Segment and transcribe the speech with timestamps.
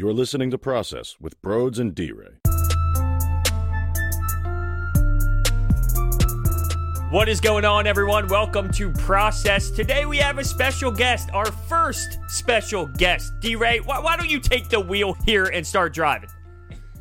[0.00, 2.30] You are listening to Process with Broads and D Ray.
[7.10, 8.26] What is going on, everyone?
[8.28, 9.70] Welcome to Process.
[9.70, 13.30] Today we have a special guest, our first special guest.
[13.40, 16.30] D Ray, why, why don't you take the wheel here and start driving?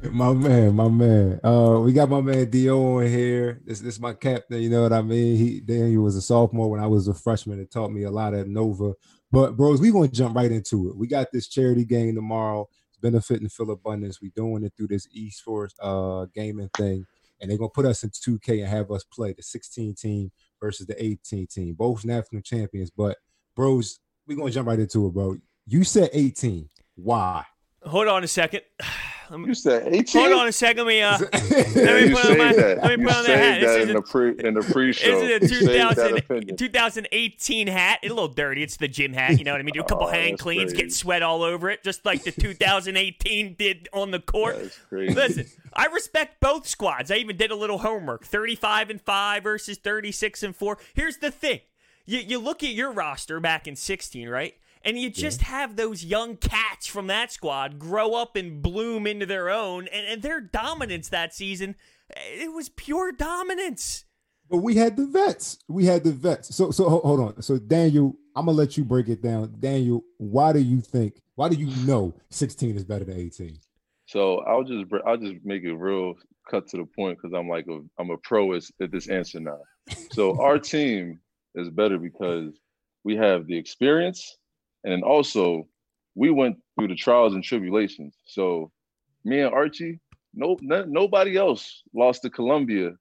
[0.03, 1.39] My man, my man.
[1.41, 3.61] Uh, we got my man Dio on here.
[3.63, 4.61] This this is my captain.
[4.61, 5.37] You know what I mean?
[5.37, 7.61] He then he was a sophomore when I was a freshman.
[7.61, 8.91] It taught me a lot at Nova.
[9.31, 10.97] But bros, we gonna jump right into it.
[10.97, 12.67] We got this charity game tomorrow.
[12.99, 14.21] It's benefiting Philabundance.
[14.21, 17.05] We doing it through this esports uh gaming thing,
[17.39, 20.85] and they're gonna put us in 2K and have us play the 16 team versus
[20.85, 22.91] the 18 team, both national champions.
[22.91, 23.17] But
[23.55, 25.37] bros, we gonna jump right into it, bro.
[25.65, 26.67] You said 18.
[26.95, 27.45] Why?
[27.83, 28.61] Hold on a second.
[29.29, 30.21] Let me, you said 18?
[30.21, 30.85] Hold on a second.
[30.85, 33.61] Let me uh let me put on my let me put on that hat.
[33.61, 35.19] This is in the pre in the pre-show.
[35.21, 37.99] This is a 2000, 2018 hat.
[38.01, 38.63] It's a little dirty.
[38.63, 39.37] It's the gym hat.
[39.37, 39.73] You know what I mean?
[39.73, 40.83] Do a couple oh, hand cleans, crazy.
[40.83, 44.57] get sweat all over it, just like the 2018 did on the court.
[44.91, 47.11] Listen, I respect both squads.
[47.11, 48.25] I even did a little homework.
[48.25, 50.77] 35 and five versus 36 and four.
[50.95, 51.59] Here's the thing.
[52.05, 54.55] You, you look at your roster back in 16, right?
[54.81, 55.47] And you just yeah.
[55.49, 59.87] have those young cats from that squad grow up and bloom into their own.
[59.91, 61.75] And, and their dominance that season,
[62.15, 64.05] eh, it was pure dominance.
[64.49, 65.59] But we had the vets.
[65.67, 66.55] We had the vets.
[66.55, 67.41] So so hold on.
[67.41, 69.55] So Daniel, I'm gonna let you break it down.
[69.59, 71.21] Daniel, why do you think?
[71.35, 73.59] Why do you know 16 is better than 18?
[74.07, 76.15] So I'll just I'll just make it real
[76.49, 79.59] cut to the point because I'm like a I'm a pro at this answer now.
[80.11, 81.19] So our team
[81.53, 82.59] is better because
[83.03, 84.37] we have the experience,
[84.83, 85.67] and also,
[86.15, 88.15] we went through the trials and tribulations.
[88.25, 88.71] So,
[89.25, 89.99] me and Archie,
[90.33, 92.93] no, no nobody else lost to Columbia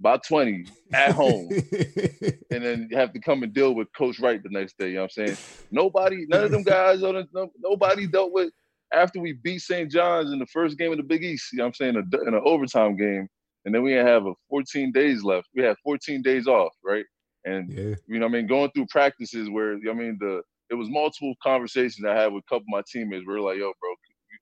[0.00, 1.48] by 20 at home.
[2.50, 4.88] and then you have to come and deal with Coach Wright the next day.
[4.88, 5.38] You know what I'm saying?
[5.70, 8.52] Nobody, none of them guys on the, nobody dealt with
[8.92, 9.90] after we beat St.
[9.90, 11.52] John's in the first game of the Big East.
[11.52, 11.96] You know what I'm saying?
[11.96, 13.28] A, in an overtime game.
[13.64, 15.48] And then we have a 14 days left.
[15.54, 17.04] We had 14 days off, right?
[17.44, 17.94] And yeah.
[18.06, 20.42] you know, I mean, going through practices where you know I mean the
[20.74, 23.24] it was multiple conversations I had with a couple of my teammates.
[23.26, 23.94] We were like, "Yo, bro,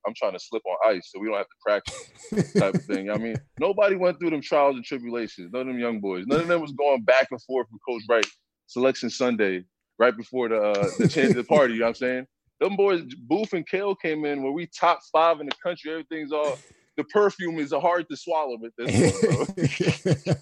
[0.07, 3.11] I'm trying to slip on ice so we don't have to practice," type of thing.
[3.11, 5.51] I mean, nobody went through them trials and tribulations.
[5.53, 6.25] None of them young boys.
[6.27, 8.27] None of them was going back and forth with Coach Wright
[8.67, 9.65] selection Sunday
[9.99, 11.75] right before the uh, the change of the party.
[11.75, 12.27] You know what I'm saying?
[12.61, 15.91] Them boys, Booth and Kale came in where we top five in the country.
[15.91, 16.57] Everything's all
[16.97, 20.37] the perfume is hard to swallow with this.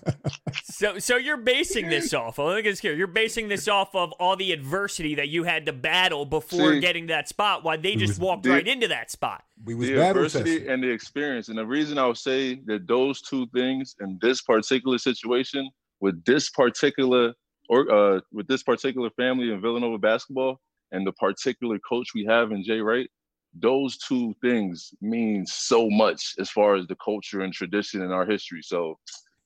[0.65, 2.39] so, so you're basing this off.
[2.39, 2.95] I think it's here.
[2.95, 6.81] You're basing this off of all the adversity that you had to battle before See,
[6.81, 7.63] getting that spot.
[7.63, 9.45] While they just walked the, right into that spot.
[9.65, 13.21] We was the adversity and the experience, and the reason I would say that those
[13.21, 17.35] two things in this particular situation with this particular
[17.69, 20.61] or uh, with this particular family in Villanova basketball
[20.91, 23.09] and the particular coach we have in Jay Wright
[23.55, 28.25] those two things mean so much as far as the culture and tradition in our
[28.25, 28.63] history.
[28.63, 28.99] So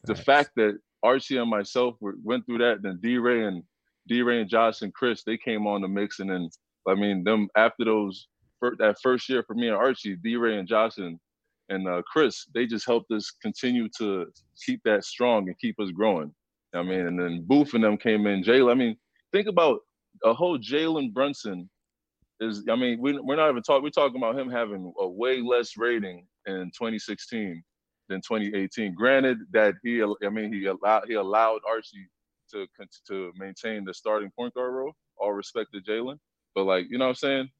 [0.05, 3.63] the fact that Archie and myself were, went through that, then D Ray and
[4.07, 6.49] D Ray and Josh and Chris, they came on the mix, and then
[6.87, 8.29] I mean them after those
[8.79, 11.19] that first year for me and Archie, D Ray and Josh and
[11.71, 14.27] and uh, Chris, they just helped us continue to
[14.65, 16.31] keep that strong and keep us growing.
[16.75, 18.43] I mean, and then Booth and them came in.
[18.43, 18.97] Jalen, I mean,
[19.33, 19.81] think about
[20.25, 21.71] a whole Jalen Brunson
[22.45, 25.41] is I mean we we're not even talking we're talking about him having a way
[25.41, 27.63] less rating in 2016
[28.09, 28.95] than 2018.
[28.95, 32.09] Granted that he I mean he allowed he allowed Archie
[32.53, 32.67] to
[33.09, 34.93] to maintain the starting point guard role.
[35.17, 36.19] All respect to Jalen,
[36.55, 37.51] but like you know what I'm saying.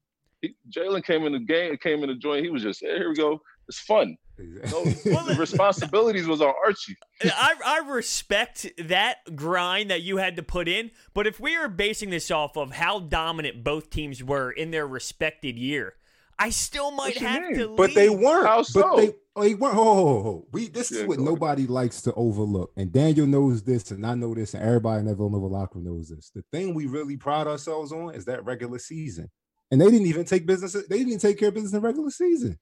[0.69, 2.43] Jalen came in the game, came in the joint.
[2.43, 3.39] He was just hey, here we go.
[3.67, 4.17] It's fun.
[4.37, 6.97] No, the responsibilities was on Archie.
[7.23, 11.69] I, I respect that grind that you had to put in, but if we are
[11.69, 15.95] basing this off of how dominant both teams were in their respected year,
[16.37, 17.55] I still might have mean?
[17.55, 17.75] to.
[17.75, 18.45] But they weren't.
[18.45, 18.81] How so?
[18.81, 19.77] But they, oh, they weren't.
[19.77, 20.47] Oh, oh, oh.
[20.51, 20.67] we.
[20.67, 24.33] This yeah, is what nobody likes to overlook, and Daniel knows this, and I know
[24.33, 26.31] this, and everybody in that Villanova locker knows this.
[26.35, 29.29] The thing we really pride ourselves on is that regular season,
[29.75, 30.71] and they didn't even take business.
[30.87, 32.57] They didn't take care of business in regular season.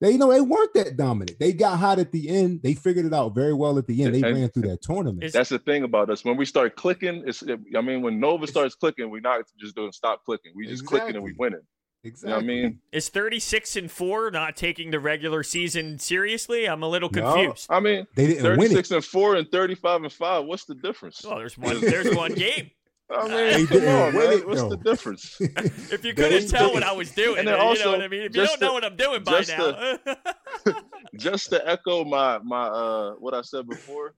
[0.00, 1.38] They you know they weren't that dominant.
[1.38, 2.62] They got hot at the end.
[2.62, 4.14] They figured it out very well at the end.
[4.14, 5.30] They and, ran through that tournament.
[5.34, 6.24] That's the thing about us.
[6.24, 7.44] When we start clicking, it's
[7.76, 10.52] I mean, when Nova starts clicking, we're not just doing stop clicking.
[10.54, 10.98] We just exactly.
[11.00, 11.60] clicking and we winning.
[12.04, 12.30] Exactly.
[12.30, 16.66] You know I mean, is 36 and 4 not taking the regular season seriously?
[16.66, 17.68] I'm a little confused.
[17.68, 20.44] No, I mean, they didn't 36 and 4 and 35 and 5.
[20.46, 21.22] What's the difference?
[21.22, 22.70] Well, there's one there's one game.
[23.08, 24.32] I mean, come on, man.
[24.32, 25.36] It, What's the difference?
[25.40, 28.08] if you couldn't tell what I was doing, and then also, you know what I
[28.08, 28.22] mean.
[28.22, 30.26] If you don't know what I'm doing by now, to,
[31.16, 34.14] just to echo my my uh what I said before,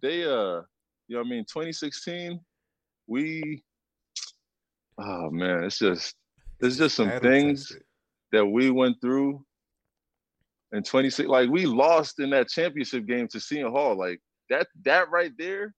[0.00, 0.62] they uh,
[1.08, 2.40] you know, what I mean, 2016,
[3.06, 3.62] we,
[4.98, 6.14] oh man, it's just
[6.60, 7.76] it's just some things
[8.30, 9.44] that we went through
[10.72, 11.28] and 26.
[11.28, 13.96] Like we lost in that championship game to Seton Hall.
[13.96, 15.74] Like that, that right there.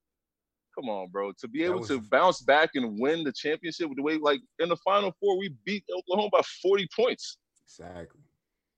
[0.75, 1.32] Come on, bro.
[1.38, 1.88] To be able was...
[1.88, 5.38] to bounce back and win the championship with the way, like in the final four,
[5.38, 7.38] we beat Oklahoma by 40 points.
[7.67, 8.21] Exactly.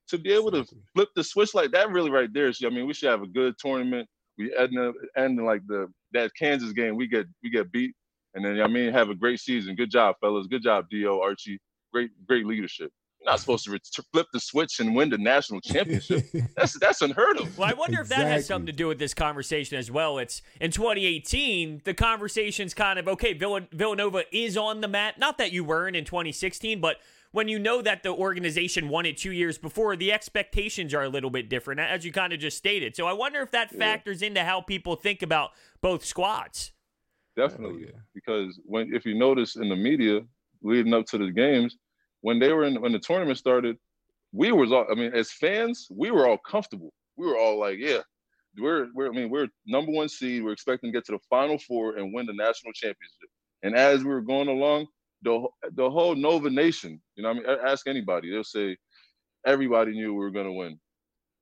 [0.09, 0.79] To be able exactly.
[0.79, 2.53] to flip the switch like that, really, right there.
[2.53, 4.09] So, I mean, we should have a good tournament.
[4.39, 6.97] We end up ending like the that Kansas game.
[6.97, 7.95] We get we get beat,
[8.35, 9.75] and then I mean, have a great season.
[9.75, 10.47] Good job, fellas.
[10.47, 11.59] Good job, Do Archie.
[11.93, 12.93] Great great leadership
[13.26, 16.25] not supposed to, to flip the switch and win the national championship.
[16.56, 17.58] that's that's unheard of.
[17.58, 18.25] Well, I wonder exactly.
[18.25, 20.19] if that has something to do with this conversation as well.
[20.19, 23.32] It's in 2018, the conversation's kind of okay.
[23.34, 25.19] Villanova is on the mat.
[25.19, 26.96] Not that you weren't in 2016, but
[27.32, 31.08] when you know that the organization won it two years before, the expectations are a
[31.08, 32.96] little bit different, as you kind of just stated.
[32.96, 35.50] So I wonder if that factors into how people think about
[35.82, 36.73] both squads.
[37.37, 38.00] Definitely, oh, yeah.
[38.14, 40.23] because when if you notice in the media
[40.62, 41.76] leading up to the games
[42.21, 43.77] when they were in when the tournament started,
[44.33, 46.93] we was all I mean, as fans, we were all comfortable.
[47.17, 48.01] We were all like, yeah,
[48.59, 50.43] we're we're I mean, we're number one seed.
[50.43, 53.29] We're expecting to get to the final four and win the national championship.
[53.63, 54.87] And as we were going along,
[55.23, 58.77] the the whole Nova Nation, you know, I mean, ask anybody, they'll say
[59.47, 60.79] everybody knew we were going to win.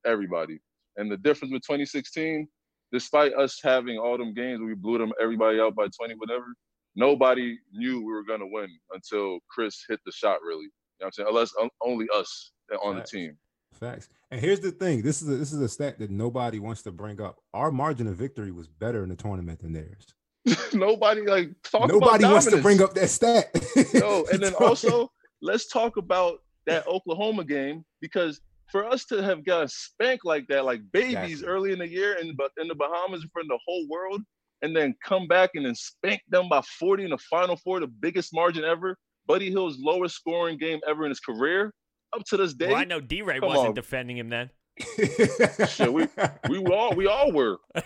[0.06, 0.60] Everybody.
[0.96, 2.46] And the difference with 2016,
[2.92, 6.46] despite us having all them games, we blew them everybody out by 20, whatever
[6.96, 10.38] nobody knew we were going to win until Chris hit the shot.
[10.42, 10.70] Really, you
[11.00, 11.28] know what I'm saying?
[11.28, 12.52] Unless only us
[12.82, 13.10] on Facts.
[13.10, 13.38] the team.
[13.72, 14.08] Facts.
[14.30, 16.92] And here's the thing: this is a, this is a stat that nobody wants to
[16.92, 17.36] bring up.
[17.52, 20.14] Our margin of victory was better in the tournament than theirs.
[20.74, 23.54] nobody like talk nobody wants to bring up that stat.
[23.94, 25.10] no, and then also
[25.40, 30.64] let's talk about that Oklahoma game because for us to have got spanked like that,
[30.64, 31.46] like babies exactly.
[31.46, 34.22] early in the year, and but in the Bahamas in front of the whole world,
[34.64, 37.86] and then come back and then spank them by 40 in the final four, the
[37.86, 38.96] biggest margin ever.
[39.26, 41.72] Buddy Hield's lowest scoring game ever in his career.
[42.14, 42.68] Up to this day.
[42.68, 43.74] Well, I know D Ray wasn't on.
[43.74, 44.50] defending him then.
[45.68, 46.08] Shit, we
[46.48, 47.58] we all we all were.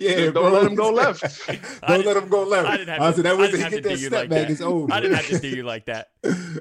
[0.00, 0.52] Yeah, don't bro.
[0.52, 1.46] let him go left.
[1.86, 2.66] don't let him go left.
[2.66, 4.48] I didn't have to, that was to hit that step like back.
[4.48, 4.90] It's over.
[4.90, 6.06] I didn't have to do you like that.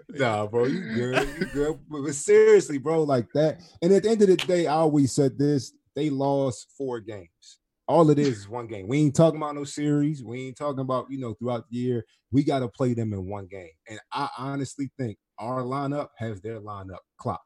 [0.10, 1.30] nah, bro, you good.
[1.40, 1.80] You good.
[1.88, 3.62] But seriously, bro, like that.
[3.82, 7.60] And at the end of the day, I always said this: they lost four games.
[7.88, 8.88] All it is is one game.
[8.88, 10.24] We ain't talking about no series.
[10.24, 12.06] We ain't talking about, you know, throughout the year.
[12.32, 13.70] We got to play them in one game.
[13.88, 17.42] And I honestly think our lineup has their lineup clock.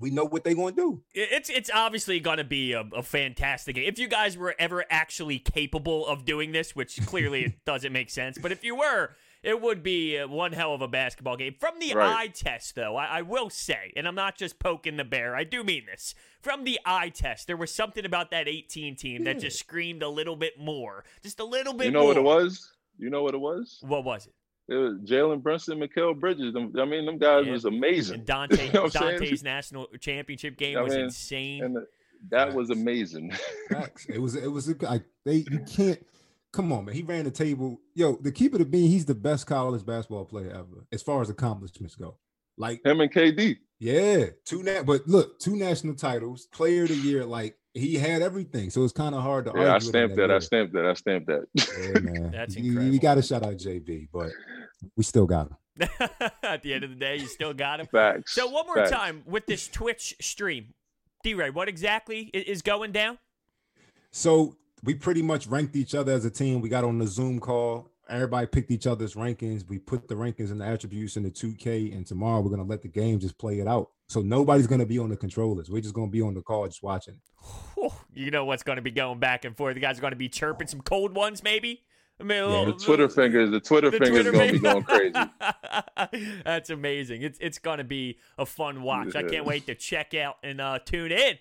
[0.00, 1.02] We know what they're going to do.
[1.12, 3.88] It's it's obviously going to be a, a, fantastic game.
[3.88, 8.10] If you guys were ever actually capable of doing this, which clearly it doesn't make
[8.10, 11.54] sense, but if you were, it would be uh, one hell of a basketball game.
[11.58, 12.16] From the right.
[12.16, 15.44] eye test, though, I, I, will say, and I'm not just poking the bear, I
[15.44, 16.14] do mean this.
[16.40, 19.68] From the eye test, there was something about that 18 team that just hmm.
[19.68, 21.04] screamed a little bit more.
[21.22, 22.08] Just a little bit You know more.
[22.08, 22.72] what it was?
[22.98, 23.78] You know what it was?
[23.82, 24.34] What was it?
[24.68, 26.54] It was Jalen Brunson, Mikal Bridges.
[26.54, 27.52] I mean, them guys yeah.
[27.52, 28.16] was amazing.
[28.16, 31.64] And Donte, you know Donte's national championship game I was mean, insane.
[31.64, 31.80] And uh,
[32.30, 33.32] that was amazing.
[34.08, 34.34] it was.
[34.34, 34.68] It was.
[34.82, 35.46] Like they.
[35.50, 36.04] You can't
[36.52, 36.94] Come on, man.
[36.94, 37.80] He ran the table.
[37.94, 41.28] Yo, the keeper to be, he's the best college basketball player ever, as far as
[41.28, 42.16] accomplishments go.
[42.56, 43.56] Like him and KD.
[43.78, 48.22] Yeah, two nat but look, two national titles, player of the year, like he had
[48.22, 48.70] everything.
[48.70, 49.66] So it's kind of hard to argue.
[49.66, 50.28] yeah, I stamped that.
[50.28, 50.84] that I stamped that.
[50.86, 51.46] I stamped that.
[51.54, 52.30] Yeah, man.
[52.32, 52.84] That's incredible.
[52.86, 54.30] You, you got to shout out JB, but
[54.96, 55.56] we still got him.
[56.42, 57.86] At the end of the day, you still got him.
[57.86, 58.34] Facts.
[58.34, 58.90] So one more Facts.
[58.90, 60.74] time with this Twitch stream,
[61.22, 63.18] D Ray, what exactly is going down?
[64.10, 66.60] So we pretty much ranked each other as a team.
[66.60, 67.90] We got on the Zoom call.
[68.08, 69.68] Everybody picked each other's rankings.
[69.68, 72.80] We put the rankings and the attributes in the 2K, and tomorrow we're gonna let
[72.80, 73.90] the game just play it out.
[74.08, 75.70] So nobody's gonna be on the controllers.
[75.70, 77.20] We're just gonna be on the call just watching.
[78.14, 79.74] You know what's gonna be going back and forth.
[79.74, 81.82] The guys are gonna be chirping some cold ones, maybe.
[82.20, 84.58] I mean, yeah, little, the Twitter little, fingers, the Twitter the fingers Twitter gonna be
[84.58, 86.40] going crazy.
[86.44, 87.22] That's amazing.
[87.22, 89.14] It's it's gonna be a fun watch.
[89.14, 91.38] I can't wait to check out and uh, tune in.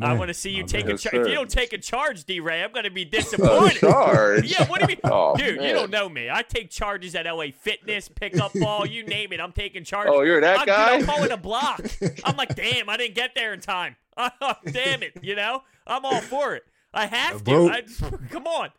[0.00, 0.94] I want to see you take man.
[0.94, 1.14] a charge.
[1.14, 3.78] If you don't take a charge, D Ray, I'm going to be disappointed.
[3.80, 4.50] charge?
[4.50, 4.96] Yeah, what do you mean?
[5.04, 5.66] Oh, Dude, man.
[5.66, 6.28] you don't know me.
[6.30, 9.40] I take charges at LA Fitness, pickup ball, you name it.
[9.40, 10.12] I'm taking charges.
[10.14, 10.98] Oh, you're that I'm, guy?
[10.98, 11.80] Dude, I'm calling a block.
[12.24, 13.96] I'm like, damn, I didn't get there in time.
[14.16, 15.14] Oh, damn it.
[15.22, 16.64] You know, I'm all for it.
[16.92, 17.70] I have to.
[17.70, 17.82] I,
[18.30, 18.70] come on.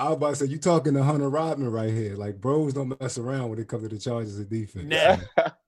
[0.00, 2.16] I was about to say you talking to Hunter Rodman right here.
[2.16, 4.86] Like bros don't mess around when it comes to the charges of defense.
[4.86, 5.18] Nah,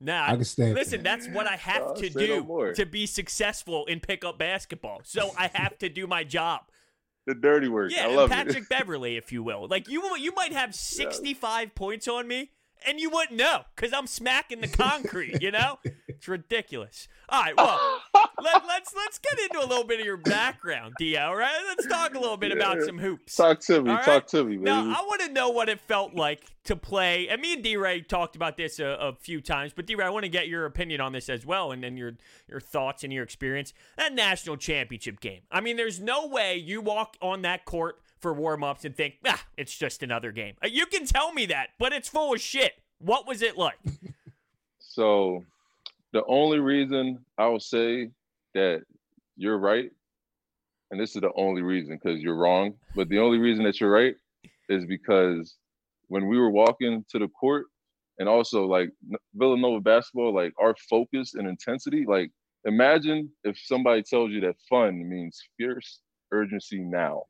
[0.00, 0.24] nah.
[0.26, 0.72] I can stand.
[0.72, 1.22] Listen, that.
[1.22, 5.02] that's what I have oh, to do no to be successful in pickup basketball.
[5.04, 6.62] So I have to do my job.
[7.26, 7.92] The dirty work.
[7.94, 8.68] Yeah, I love Patrick it.
[8.70, 9.68] Beverley, if you will.
[9.68, 11.72] Like you, you might have sixty-five yeah.
[11.74, 12.52] points on me,
[12.86, 15.42] and you wouldn't know because I'm smacking the concrete.
[15.42, 17.08] you know, it's ridiculous.
[17.28, 18.00] All right, well.
[18.42, 21.32] Let, us let's, let's get into a little bit of your background, Dio.
[21.32, 21.60] Right?
[21.68, 22.56] Let's talk a little bit yeah.
[22.56, 23.36] about some hoops.
[23.36, 23.90] Talk to me.
[23.90, 24.04] Right?
[24.04, 24.64] Talk to me, baby.
[24.64, 27.28] Now, I want to know what it felt like to play.
[27.28, 30.06] And me and D Ray talked about this a, a few times, but D Ray,
[30.06, 32.12] I want to get your opinion on this as well, and then your
[32.48, 33.72] your thoughts and your experience.
[33.96, 35.42] That national championship game.
[35.50, 39.16] I mean, there's no way you walk on that court for warm ups and think,
[39.26, 40.54] ah, it's just another game.
[40.64, 42.72] Uh, you can tell me that, but it's full of shit.
[42.98, 43.78] What was it like?
[44.78, 45.44] so,
[46.12, 48.10] the only reason I will say
[48.54, 48.82] that
[49.36, 49.90] you're right,
[50.90, 53.90] and this is the only reason because you're wrong, but the only reason that you're
[53.90, 54.14] right
[54.68, 55.56] is because
[56.08, 57.66] when we were walking to the court,
[58.18, 58.90] and also like
[59.34, 62.30] Villanova basketball, like our focus and intensity, like
[62.64, 66.00] imagine if somebody tells you that fun means fierce
[66.30, 67.24] urgency now.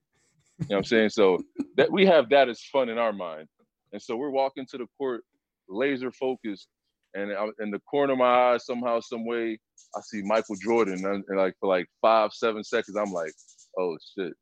[0.63, 1.11] You know what I'm saying?
[1.11, 1.39] So
[1.77, 3.49] that we have that as fun in our mind.
[3.93, 5.23] And so we're walking to the court
[5.69, 6.69] laser focused.
[7.15, 9.59] And in the corner of my eye, somehow, some way,
[9.95, 11.05] I see Michael Jordan.
[11.05, 13.33] And, like for like five, seven seconds, I'm like,
[13.79, 14.33] oh shit,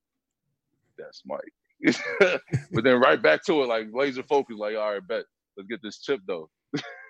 [0.96, 1.40] that's Mike.
[2.72, 5.24] but then right back to it, like laser focus, like, all right, bet.
[5.56, 6.48] Let's get this chip though.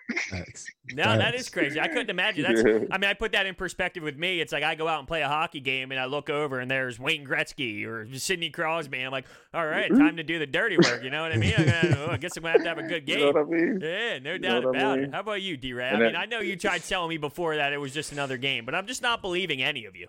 [0.92, 1.80] no, that is crazy.
[1.80, 2.42] I couldn't imagine.
[2.42, 2.62] That's.
[2.64, 2.86] Yeah.
[2.90, 4.40] I mean, I put that in perspective with me.
[4.40, 6.70] It's like I go out and play a hockey game, and I look over, and
[6.70, 9.00] there's Wayne Gretzky or Sidney Crosby.
[9.00, 10.00] I'm like, all right, mm-hmm.
[10.00, 11.02] time to do the dirty work.
[11.02, 11.54] You know what I mean?
[11.56, 13.18] I, gotta, oh, I guess I'm gonna have to have a good game.
[13.18, 13.80] You know I mean?
[13.82, 15.04] Yeah, no doubt about I mean?
[15.04, 15.14] it.
[15.14, 15.72] How about you, D.
[15.72, 15.88] Ray?
[15.88, 18.64] I mean, I know you tried telling me before that it was just another game,
[18.64, 20.08] but I'm just not believing any of you.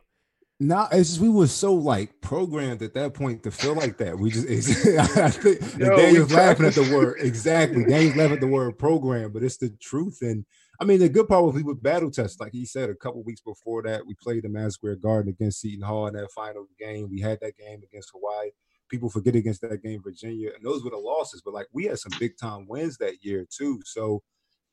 [0.63, 4.19] No, it's just we were so like programmed at that point to feel like that.
[4.19, 4.47] We just
[5.17, 7.83] I think Yo, Daniel's laughing at the word exactly.
[7.83, 10.19] Daniel's laughing at the word program, but it's the truth.
[10.21, 10.45] And
[10.79, 13.23] I mean, the good part was we would battle test, like he said a couple
[13.23, 14.05] weeks before that.
[14.05, 17.09] We played the Madison Square Garden against Seton Hall in that final game.
[17.09, 18.51] We had that game against Hawaii.
[18.87, 21.41] People forget against that game, Virginia, and those were the losses.
[21.43, 23.79] But like we had some big time wins that year too.
[23.83, 24.21] So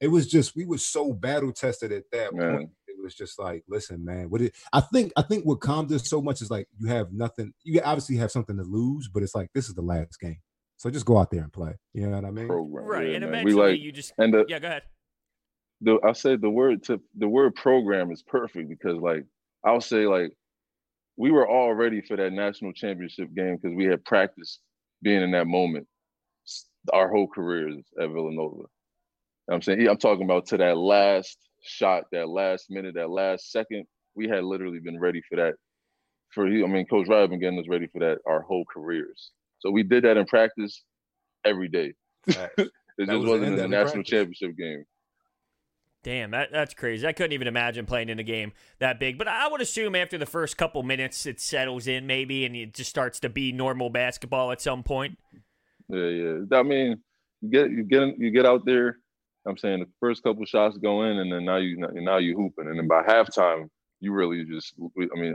[0.01, 2.57] it was just we were so battle tested at that Man.
[2.57, 4.29] point it was just like, listen, man.
[4.29, 7.13] What it, I think, I think what calmed us so much is like you have
[7.13, 7.53] nothing.
[7.63, 10.39] You obviously have something to lose, but it's like this is the last game,
[10.77, 11.75] so just go out there and play.
[11.95, 12.49] You know what I mean?
[12.49, 13.35] Program, right, yeah, and man.
[13.35, 14.83] eventually like, you just and the, yeah, go ahead.
[15.81, 19.25] The I said the word to the word program is perfect because like
[19.65, 20.33] I'll say like
[21.17, 24.61] we were all ready for that national championship game because we had practiced
[25.03, 25.87] being in that moment
[26.93, 28.65] our whole careers at Villanova.
[29.51, 33.85] I'm saying I'm talking about to that last shot, that last minute, that last second,
[34.15, 35.55] we had literally been ready for that.
[36.35, 39.31] For you, I mean, Coach Wright been getting us ready for that our whole careers.
[39.61, 40.85] So we did that in practice
[41.45, 41.95] every day.
[42.27, 44.11] it just was wasn't in the national practice.
[44.11, 44.85] championship game.
[46.05, 47.07] Damn, that, that's crazy.
[47.07, 49.19] I couldn't even imagine playing in a game that big.
[49.19, 52.73] But I would assume after the first couple minutes, it settles in maybe, and it
[52.73, 55.19] just starts to be normal basketball at some point.
[55.89, 56.39] Yeah, yeah.
[56.53, 57.01] I mean,
[57.41, 58.99] you get you get you get out there,
[59.47, 62.69] I'm saying the first couple shots go in, and then now you now you hooping,
[62.69, 63.69] and then by halftime
[64.01, 65.35] you really just I mean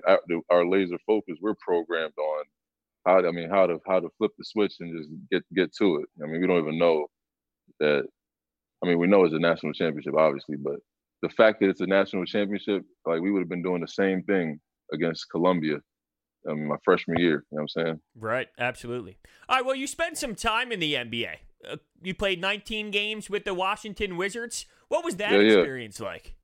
[0.49, 2.43] our laser focus we're programmed on
[3.05, 5.97] how I mean how to how to flip the switch and just get get to
[5.97, 6.05] it.
[6.23, 7.07] I mean we don't even know
[7.79, 8.05] that.
[8.83, 10.77] I mean we know it's a national championship obviously, but
[11.21, 14.23] the fact that it's a national championship, like we would have been doing the same
[14.23, 14.59] thing
[14.91, 15.79] against Columbia
[16.49, 17.45] um, my freshman year.
[17.51, 17.99] You know what I'm saying?
[18.15, 18.47] Right.
[18.57, 19.17] Absolutely.
[19.47, 19.65] All right.
[19.65, 21.35] Well, you spent some time in the NBA.
[21.69, 24.65] Uh, you played 19 games with the Washington Wizards.
[24.87, 26.07] What was that yeah, experience yeah.
[26.07, 26.35] like?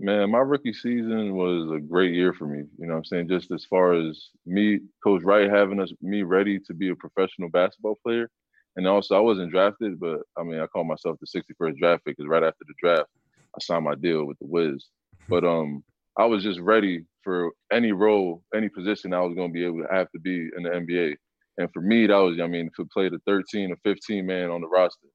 [0.00, 2.64] Man, my rookie season was a great year for me.
[2.78, 3.28] You know I'm saying?
[3.28, 7.48] Just as far as me, Coach Wright having us me ready to be a professional
[7.48, 8.30] basketball player.
[8.76, 12.16] And also I wasn't drafted, but I mean I call myself the 61st draft pick
[12.16, 13.08] because right after the draft,
[13.56, 14.86] I signed my deal with the Wiz.
[15.28, 15.82] But um
[16.16, 19.92] I was just ready for any role, any position I was gonna be able to
[19.92, 21.16] have to be in the NBA.
[21.58, 24.60] And for me, that was, I mean, to play the 13 or 15 man on
[24.60, 25.08] the roster.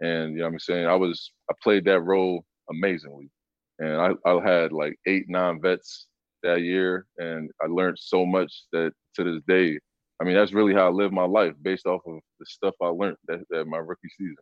[0.00, 0.86] And, you know what I'm saying?
[0.86, 3.28] I was, I played that role amazingly.
[3.80, 6.06] And I, I had like eight, nine vets
[6.42, 7.06] that year.
[7.18, 9.78] And I learned so much that to this day,
[10.20, 12.86] I mean, that's really how I live my life based off of the stuff I
[12.86, 14.36] learned that, that my rookie season.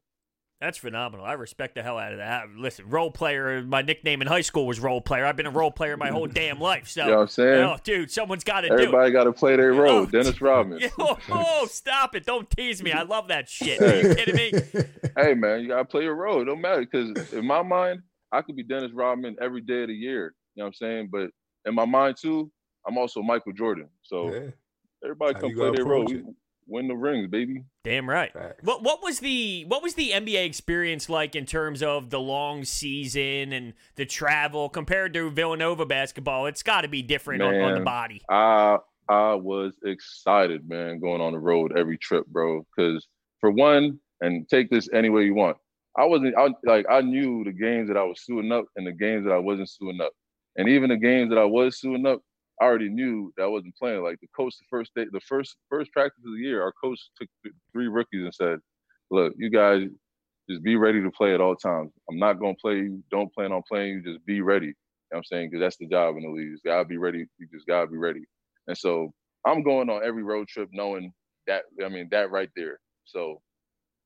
[0.60, 1.24] That's phenomenal.
[1.24, 2.48] I respect the hell out of that.
[2.56, 3.62] Listen, role player.
[3.62, 5.24] My nickname in high school was role player.
[5.24, 6.88] I've been a role player my whole damn life.
[6.88, 8.74] So, you know what I'm saying, oh, dude, someone's got to do.
[8.74, 9.98] Everybody got to play their oh, role.
[9.98, 10.80] Oh, Dennis Rodman.
[10.98, 12.26] oh, oh, stop it!
[12.26, 12.90] Don't tease me.
[12.90, 13.80] I love that shit.
[13.80, 14.52] Are you kidding me?
[15.16, 16.42] hey, man, you got to play your role.
[16.42, 19.88] It don't matter because in my mind, I could be Dennis Rodman every day of
[19.88, 20.34] the year.
[20.56, 21.08] You know what I'm saying?
[21.12, 21.30] But
[21.66, 22.50] in my mind too,
[22.84, 23.88] I'm also Michael Jordan.
[24.02, 24.50] So yeah.
[25.04, 26.04] everybody come play their role
[26.68, 27.64] win the rings, baby.
[27.84, 28.30] Damn right.
[28.62, 32.64] What what was the what was the NBA experience like in terms of the long
[32.64, 36.46] season and the travel compared to Villanova basketball?
[36.46, 38.22] It's got to be different man, on, on, the body.
[38.28, 42.66] I I was excited, man, going on the road every trip, bro.
[42.76, 43.06] Because
[43.40, 45.56] for one, and take this any way you want.
[45.96, 48.92] I wasn't I, like I knew the games that I was suiting up and the
[48.92, 50.12] games that I wasn't suiting up.
[50.56, 52.20] And even the games that I was suiting up,
[52.60, 54.02] I already knew that I wasn't playing.
[54.02, 57.00] Like the coach, the first day, the first first practice of the year, our coach
[57.16, 57.28] took
[57.72, 58.58] three rookies and said,
[59.10, 59.84] "Look, you guys
[60.50, 61.92] just be ready to play at all times.
[62.10, 63.02] I'm not gonna play you.
[63.10, 64.02] Don't plan on playing you.
[64.02, 64.74] Just be ready." You
[65.12, 65.50] know I'm saying?
[65.50, 66.48] Because that's the job in the league.
[66.48, 67.26] You gotta be ready.
[67.38, 68.24] You just gotta be ready.
[68.66, 69.12] And so
[69.46, 71.12] I'm going on every road trip knowing
[71.46, 71.64] that.
[71.84, 72.80] I mean, that right there.
[73.04, 73.40] So,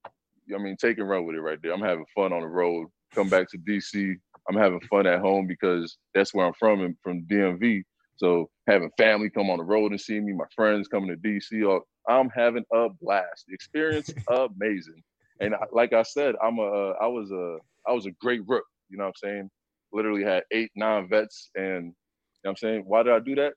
[0.06, 1.72] I mean, take and run with it right there.
[1.72, 2.88] I'm having fun on the road.
[3.14, 4.14] Come back to DC.
[4.48, 7.82] I'm having fun at home because that's where I'm from and from DMV.
[8.16, 11.80] So having family come on the road and see me, my friends coming to DC,
[12.08, 13.44] I'm having a blast.
[13.48, 15.02] The experience amazing.
[15.40, 18.64] And like I said, I'm a I was a I was a great rook.
[18.90, 19.50] You know what I'm saying?
[19.92, 21.92] Literally had eight, nine vets, and you know
[22.44, 22.84] what I'm saying.
[22.86, 23.54] Why did I do that?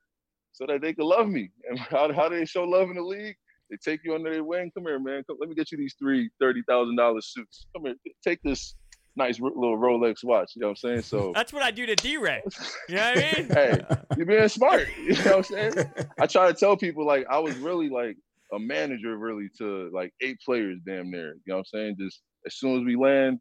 [0.54, 1.52] So that they could love me.
[1.70, 3.36] And how how do they show love in the league?
[3.70, 4.72] They take you under their wing.
[4.76, 5.24] Come here, man.
[5.28, 7.68] Come, let me get you these three thirty thousand dollars suits.
[7.76, 8.76] Come here, take this
[9.16, 10.52] nice little Rolex watch.
[10.56, 11.02] You know what I'm saying?
[11.04, 12.44] So that's what I do to D-Ray.
[12.90, 13.50] You know what I mean?
[13.50, 13.82] hey,
[14.18, 14.88] you're being smart.
[14.98, 15.92] You know what I'm saying?
[16.20, 18.18] I try to tell people like I was really like
[18.54, 21.34] a manager really to like eight players damn near.
[21.34, 21.96] You know what I'm saying?
[22.00, 23.40] Just as soon as we land,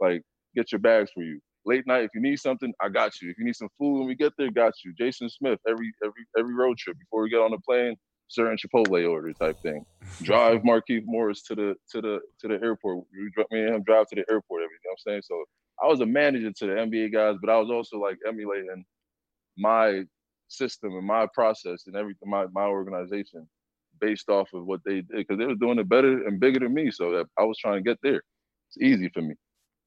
[0.00, 0.22] like
[0.54, 1.40] get your bags for you.
[1.66, 3.30] Late night, if you need something, I got you.
[3.30, 4.94] If you need some food when we get there, got you.
[4.96, 7.96] Jason Smith, every every every road trip before we get on the plane,
[8.30, 9.84] certain Chipotle order type thing.
[10.22, 13.04] Drive Markieff Morris to the to the to the airport.
[13.12, 14.76] You me and him drive to the airport every.
[14.82, 15.22] You know I'm saying?
[15.24, 15.44] So
[15.82, 18.84] I was a manager to the NBA guys, but I was also like emulating
[19.58, 20.04] my
[20.48, 23.48] system and my process and everything, my my organization,
[24.00, 26.72] based off of what they did because they were doing it better and bigger than
[26.72, 26.90] me.
[26.90, 28.22] So that I was trying to get there.
[28.68, 29.34] It's easy for me.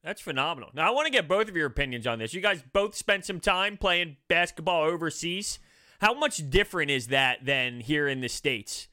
[0.04, 0.70] That's phenomenal.
[0.74, 2.34] Now I want to get both of your opinions on this.
[2.34, 5.60] You guys both spent some time playing basketball overseas.
[6.04, 8.90] How much different is that than here in the states?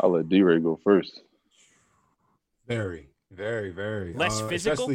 [0.00, 1.20] I'll let D Ray go first.
[2.66, 4.90] Very, very, very less uh, physical.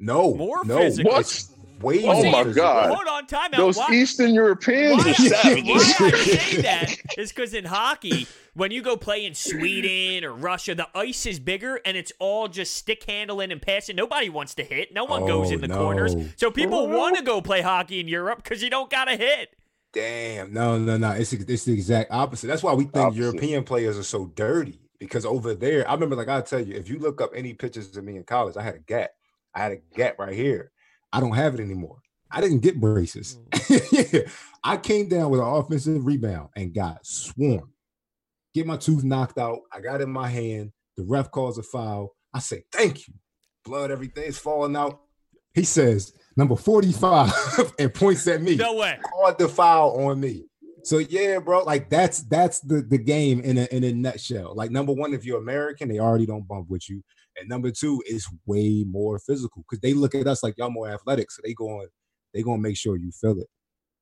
[0.00, 0.78] No, more no.
[0.78, 1.12] physical.
[1.12, 1.44] What?
[1.80, 2.54] Way oh my physical.
[2.54, 2.92] god!
[2.92, 3.56] Hold on, time out.
[3.56, 5.94] Those why, Eastern Europeans why, are savages.
[6.00, 10.32] Why I say that is because in hockey, when you go play in Sweden or
[10.32, 13.94] Russia, the ice is bigger and it's all just stick handling and passing.
[13.94, 14.92] Nobody wants to hit.
[14.92, 15.76] No one oh, goes in the no.
[15.76, 16.16] corners.
[16.34, 19.54] So people want to go play hockey in Europe because you don't got to hit.
[19.92, 21.10] Damn, no, no, no.
[21.12, 22.46] It's it's the exact opposite.
[22.46, 23.20] That's why we think opposite.
[23.20, 26.88] European players are so dirty because over there, I remember, like I tell you, if
[26.88, 29.10] you look up any pictures of me in college, I had a gap.
[29.54, 30.72] I had a gap right here.
[31.12, 31.98] I don't have it anymore.
[32.30, 33.38] I didn't get braces.
[33.50, 34.30] Mm.
[34.64, 37.72] I came down with an offensive rebound and got swarmed.
[38.54, 39.60] Get my tooth knocked out.
[39.72, 40.72] I got in my hand.
[40.96, 42.14] The ref calls a foul.
[42.34, 43.14] I say, thank you.
[43.64, 45.00] Blood, everything's falling out.
[45.58, 48.54] He says, number 45 and points at me.
[48.54, 48.96] No way.
[49.02, 50.44] Called the foul on me.
[50.84, 54.54] So yeah, bro, like that's that's the the game in a in a nutshell.
[54.54, 57.02] Like number one, if you're American, they already don't bump with you,
[57.36, 60.88] and number two, it's way more physical because they look at us like y'all more
[60.88, 61.88] athletic, so they going
[62.32, 63.48] they gonna make sure you feel it.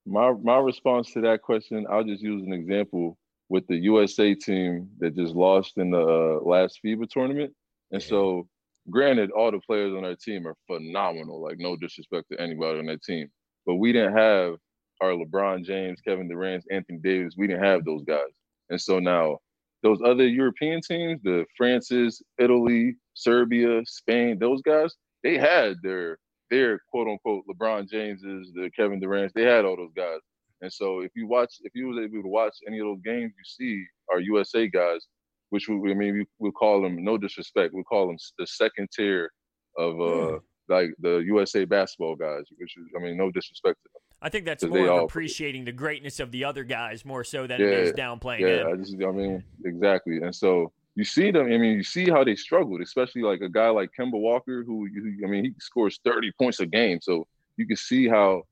[0.04, 3.16] My my response to that question, I'll just use an example
[3.48, 7.54] with the USA team that just lost in the uh, last FIBA tournament,
[7.90, 8.08] and yeah.
[8.08, 8.46] so
[8.90, 11.42] granted, all the players on our team are phenomenal.
[11.42, 13.28] Like no disrespect to anybody on that team,
[13.64, 14.54] but we didn't have
[15.00, 17.34] our LeBron James, Kevin Durant, Anthony Davis.
[17.36, 18.30] We didn't have those guys,
[18.70, 19.38] and so now
[19.82, 26.18] those other European teams, the France's, Italy, Serbia, Spain, those guys, they had their
[26.50, 29.34] their quote unquote LeBron Jameses, the Kevin Durant's.
[29.34, 30.20] They had all those guys,
[30.62, 33.32] and so if you watch, if you was able to watch any of those games,
[33.36, 35.06] you see our USA guys
[35.50, 38.88] which we, I mean, we, we call them, no disrespect, we call them the second
[38.94, 39.30] tier
[39.78, 44.02] of uh, like the USA basketball guys, which is, I mean, no disrespect to them.
[44.22, 47.60] I think that's more of appreciating the greatness of the other guys more so than
[47.60, 50.18] yeah, it is downplaying yeah, I just, I mean, exactly.
[50.22, 53.48] And so you see them, I mean, you see how they struggled, especially like a
[53.48, 56.98] guy like Kemba Walker, who, who I mean, he scores 30 points a game.
[57.02, 57.26] So
[57.58, 58.42] you can see how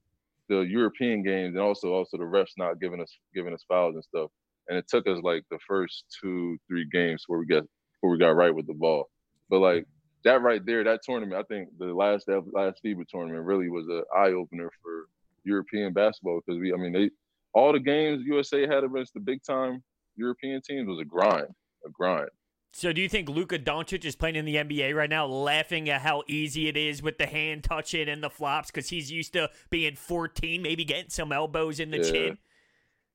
[0.49, 4.05] the European games and also also the refs not giving us giving us fouls and
[4.05, 4.31] stuff
[4.69, 7.65] and it took us like the first two three games where we got
[8.01, 9.09] where we got right with the ball.
[9.51, 9.87] But like
[10.25, 13.87] that right there, that tournament, I think the last that last FIBA tournament really was
[13.89, 15.07] an eye opener for
[15.45, 17.11] European basketball because we, I mean, they
[17.53, 19.83] all the games USA had against the big time
[20.17, 21.49] European teams was a grind,
[21.87, 22.31] a grind.
[22.73, 26.01] So do you think Luka Doncic is playing in the NBA right now, laughing at
[26.01, 29.49] how easy it is with the hand touching and the flops because he's used to
[29.71, 32.11] being 14, maybe getting some elbows in the yeah.
[32.11, 32.39] chin?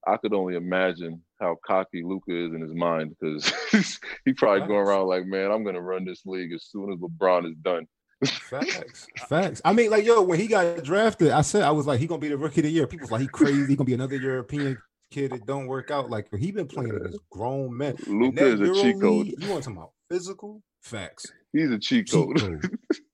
[0.07, 3.51] I could only imagine how cocky Luka is in his mind because
[4.25, 7.49] he probably going around like, man, I'm gonna run this league as soon as LeBron
[7.49, 7.85] is done.
[8.25, 9.61] Facts, facts.
[9.63, 12.19] I mean, like, yo, when he got drafted, I said I was like, he gonna
[12.19, 12.87] be the rookie of the year.
[12.87, 13.65] People was like, he crazy.
[13.65, 14.77] He gonna be another European
[15.11, 16.09] kid that don't work out.
[16.09, 17.95] Like, he been playing against grown men.
[18.07, 19.27] Luka is a cheat code.
[19.27, 21.31] you want to talk about physical facts?
[21.53, 22.77] He's a cheat, cheat code.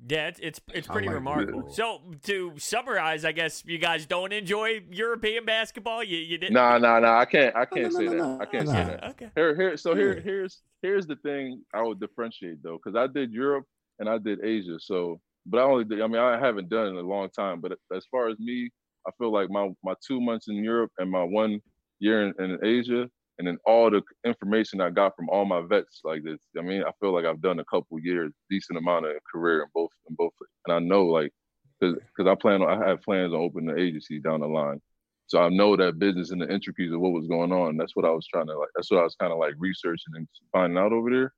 [0.00, 0.12] code.
[0.12, 1.70] Yeah, it's it's, it's pretty remarkable.
[1.72, 6.02] So to summarize, I guess you guys don't enjoy European basketball.
[6.02, 6.54] You you didn't.
[6.54, 7.12] No, no, no.
[7.12, 7.54] I can't.
[7.54, 8.40] I can't no, say no, no, that.
[8.40, 9.04] I can't say that.
[9.10, 9.30] Okay.
[9.34, 9.76] Here, here.
[9.76, 11.62] So here, here's here's the thing.
[11.74, 13.64] I would differentiate though, because I did Europe
[13.98, 14.78] and I did Asia.
[14.80, 16.00] So, but I only did.
[16.00, 17.60] I mean, I haven't done it in a long time.
[17.60, 18.70] But as far as me,
[19.06, 21.60] I feel like my my two months in Europe and my one
[21.98, 23.08] year in, in Asia,
[23.40, 26.40] and then all the information I got from all my vets like this.
[26.58, 29.68] I mean, I feel like I've done a couple years, decent amount of career in
[29.74, 30.32] both in both,
[30.66, 31.32] and I know like
[31.80, 34.78] because cause I plan on I have plans on opening the agency down the line,
[35.26, 37.78] so I know that business and the intricacies of what was going on.
[37.78, 38.68] That's what I was trying to like.
[38.76, 41.32] That's what I was kind of like researching and finding out over there.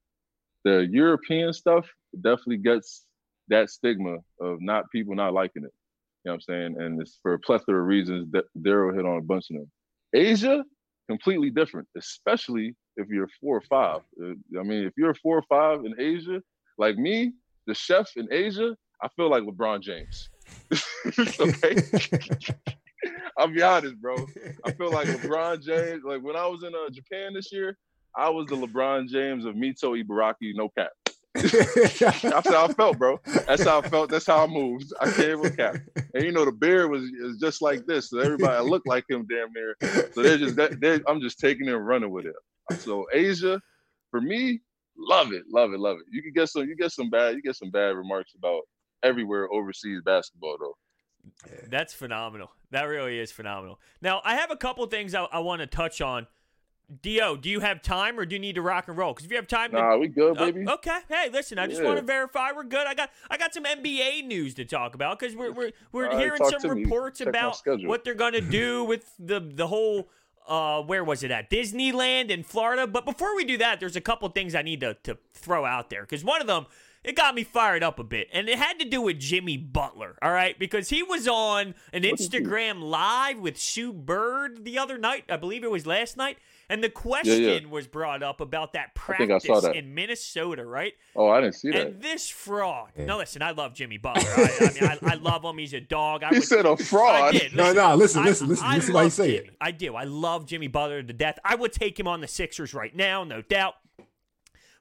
[0.64, 1.88] The European stuff
[2.20, 3.04] definitely gets
[3.46, 5.72] that stigma of not people not liking it.
[6.24, 6.76] You know what I'm saying?
[6.80, 9.70] And it's for a plethora of reasons that Daryl hit on a bunch of them.
[10.12, 10.64] Asia,
[11.08, 14.00] completely different, especially if you're four or five.
[14.22, 16.42] Uh, I mean, if you're four or five in Asia,
[16.78, 17.32] like me,
[17.66, 20.28] the chef in Asia, I feel like LeBron James.
[21.40, 21.76] okay.
[23.38, 24.14] I'll be honest, bro.
[24.64, 26.04] I feel like LeBron James.
[26.04, 27.76] Like when I was in uh, Japan this year,
[28.16, 30.90] I was the LeBron James of Mito Ibaraki, no cap.
[31.34, 33.20] That's how I felt, bro.
[33.46, 34.10] That's how I felt.
[34.10, 34.92] That's how I moved.
[35.00, 35.76] I came with cap,
[36.14, 38.10] and you know the beard was is just like this.
[38.10, 39.76] So everybody looked like him damn near.
[40.12, 42.34] So they're just they're, I'm just taking it and running with it.
[42.80, 43.60] So Asia,
[44.10, 44.60] for me,
[44.96, 46.04] love it, love it, love it.
[46.10, 48.62] You can get some, you get some bad, you get some bad remarks about
[49.02, 50.76] everywhere overseas basketball though.
[51.68, 52.52] That's phenomenal.
[52.70, 53.80] That really is phenomenal.
[54.00, 56.26] Now I have a couple things I, I want to touch on
[57.00, 59.12] Dio, do you have time or do you need to rock and roll?
[59.12, 60.68] Because if you have time, nah, to, we good, oh, baby.
[60.68, 60.98] okay.
[61.08, 61.86] Hey, listen, I just yeah.
[61.86, 62.86] want to verify we're good.
[62.86, 66.18] I got I got some NBA news to talk about because we're we're we're All
[66.18, 70.08] hearing right, some reports about what they're gonna do with the the whole.
[70.44, 72.84] Uh, where was it at Disneyland in Florida?
[72.84, 75.88] But before we do that, there's a couple things I need to to throw out
[75.88, 76.66] there because one of them
[77.04, 78.28] it got me fired up a bit.
[78.32, 80.56] And it had to do with Jimmy Butler, all right?
[80.58, 85.24] Because he was on an Instagram live with Sue Bird the other night.
[85.28, 86.38] I believe it was last night.
[86.72, 87.66] And the question yeah, yeah.
[87.68, 89.76] was brought up about that practice that.
[89.76, 90.94] in Minnesota, right?
[91.14, 91.86] Oh, I didn't see that.
[91.86, 92.92] And this fraud.
[92.96, 93.04] Yeah.
[93.04, 94.22] No, listen, I love Jimmy Butler.
[94.24, 95.58] I, I mean, I, I, love him.
[95.58, 96.22] He's a dog.
[96.22, 97.34] I he would, said a fraud.
[97.34, 98.64] Listen, no, no, listen, listen, listen.
[98.64, 99.48] I, this is why you say Jimmy.
[99.48, 99.56] it.
[99.60, 99.94] I do.
[99.94, 101.38] I love Jimmy Butler to death.
[101.44, 103.74] I would take him on the Sixers right now, no doubt.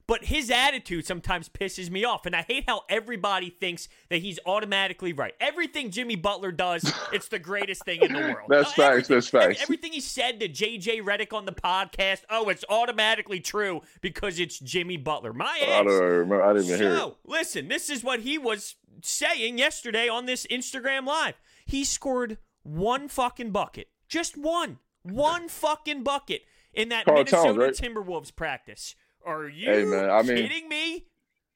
[0.06, 2.26] But his attitude sometimes pisses me off.
[2.26, 5.34] And I hate how everybody thinks that he's automatically right.
[5.40, 8.38] Everything Jimmy Butler does, it's the greatest thing in the world.
[8.48, 9.08] that's uh, facts.
[9.08, 9.62] That's facts.
[9.62, 14.58] Everything he said to JJ Redick on the podcast, oh, it's automatically true because it's
[14.58, 15.32] Jimmy Butler.
[15.32, 15.80] My ass.
[15.80, 16.42] I, don't remember.
[16.42, 17.14] I didn't even so, hear it.
[17.24, 21.34] listen, this is what he was saying yesterday on this Instagram Live.
[21.64, 23.88] He scored one fucking bucket.
[24.08, 24.78] Just one.
[25.02, 26.42] One fucking bucket
[26.74, 27.72] in that Karl Minnesota Towns, right?
[27.72, 28.94] Timberwolves practice.
[29.24, 31.04] Are you hey, man, I mean, kidding me?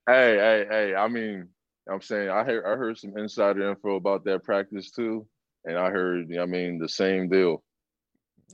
[0.08, 0.94] Hey, hey, hey!
[0.94, 1.48] I mean,
[1.90, 5.26] I'm saying I heard I heard some insider info about that practice too,
[5.64, 7.64] and I heard I mean the same deal.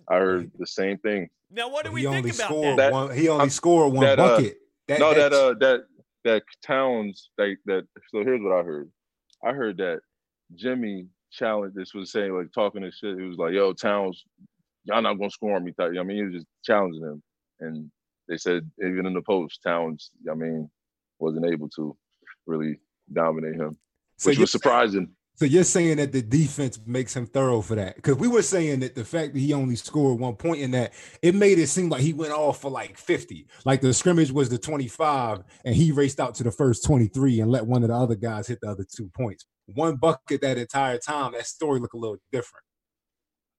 [0.08, 1.28] I heard the same thing.
[1.50, 2.92] Now, what do we think about that?
[2.92, 4.58] One, he only scored one that, uh, bucket.
[4.88, 5.80] That, no, that uh, that
[6.24, 7.86] that Towns that that.
[8.10, 8.90] So here's what I heard.
[9.44, 10.00] I heard that
[10.54, 11.76] Jimmy challenged.
[11.76, 13.18] This was saying like talking to shit.
[13.18, 14.24] He was like, "Yo, Towns,
[14.84, 17.22] y'all not gonna score on me." I mean, he was just challenging him,
[17.60, 17.90] and
[18.28, 20.70] they said even in the post, Towns, I mean,
[21.18, 21.96] wasn't able to
[22.46, 22.78] really
[23.12, 23.76] dominate him,
[24.16, 25.08] so which was surprising.
[25.34, 27.96] So you're saying that the defense makes him thorough for that?
[27.96, 30.92] Because we were saying that the fact that he only scored one point in that
[31.22, 33.46] it made it seem like he went off for like 50.
[33.64, 37.50] Like the scrimmage was the 25, and he raced out to the first 23 and
[37.50, 39.46] let one of the other guys hit the other two points.
[39.66, 42.64] One bucket that entire time, that story looked a little different.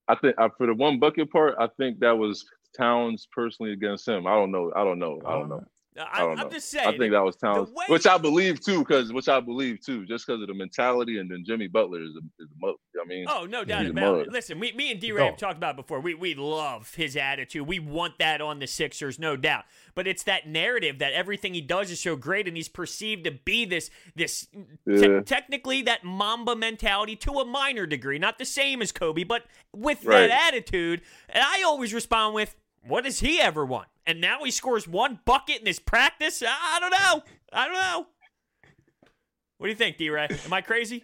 [0.08, 2.46] I think for the one bucket part, I think that was
[2.78, 4.28] Towns personally against him.
[4.28, 4.72] I don't know.
[4.76, 5.22] I don't know.
[5.26, 5.64] I don't know.
[5.96, 6.44] Uh, I, don't know.
[6.46, 6.88] I'm just saying.
[6.88, 10.26] I think that was Towns, which I believe too, because which I believe too, just
[10.26, 12.76] because of the mentality, and then Jimmy Butler is a, is a mug.
[13.00, 14.32] I mean, oh no doubt about it.
[14.32, 16.00] Listen, we, me and D Ray have talked about before.
[16.00, 17.68] We we love his attitude.
[17.68, 19.66] We want that on the Sixers, no doubt.
[19.94, 23.32] But it's that narrative that everything he does is so great, and he's perceived to
[23.32, 24.48] be this this
[24.88, 25.20] yeah.
[25.20, 29.44] te- technically that Mamba mentality to a minor degree, not the same as Kobe, but
[29.76, 30.28] with right.
[30.28, 31.02] that attitude.
[31.30, 32.56] And I always respond with,
[32.88, 33.86] what has he ever won?
[34.06, 36.44] And now he scores one bucket in his practice?
[36.46, 37.24] I don't know.
[37.52, 38.08] I don't know.
[39.58, 40.28] What do you think, D Ray?
[40.46, 41.04] Am I crazy?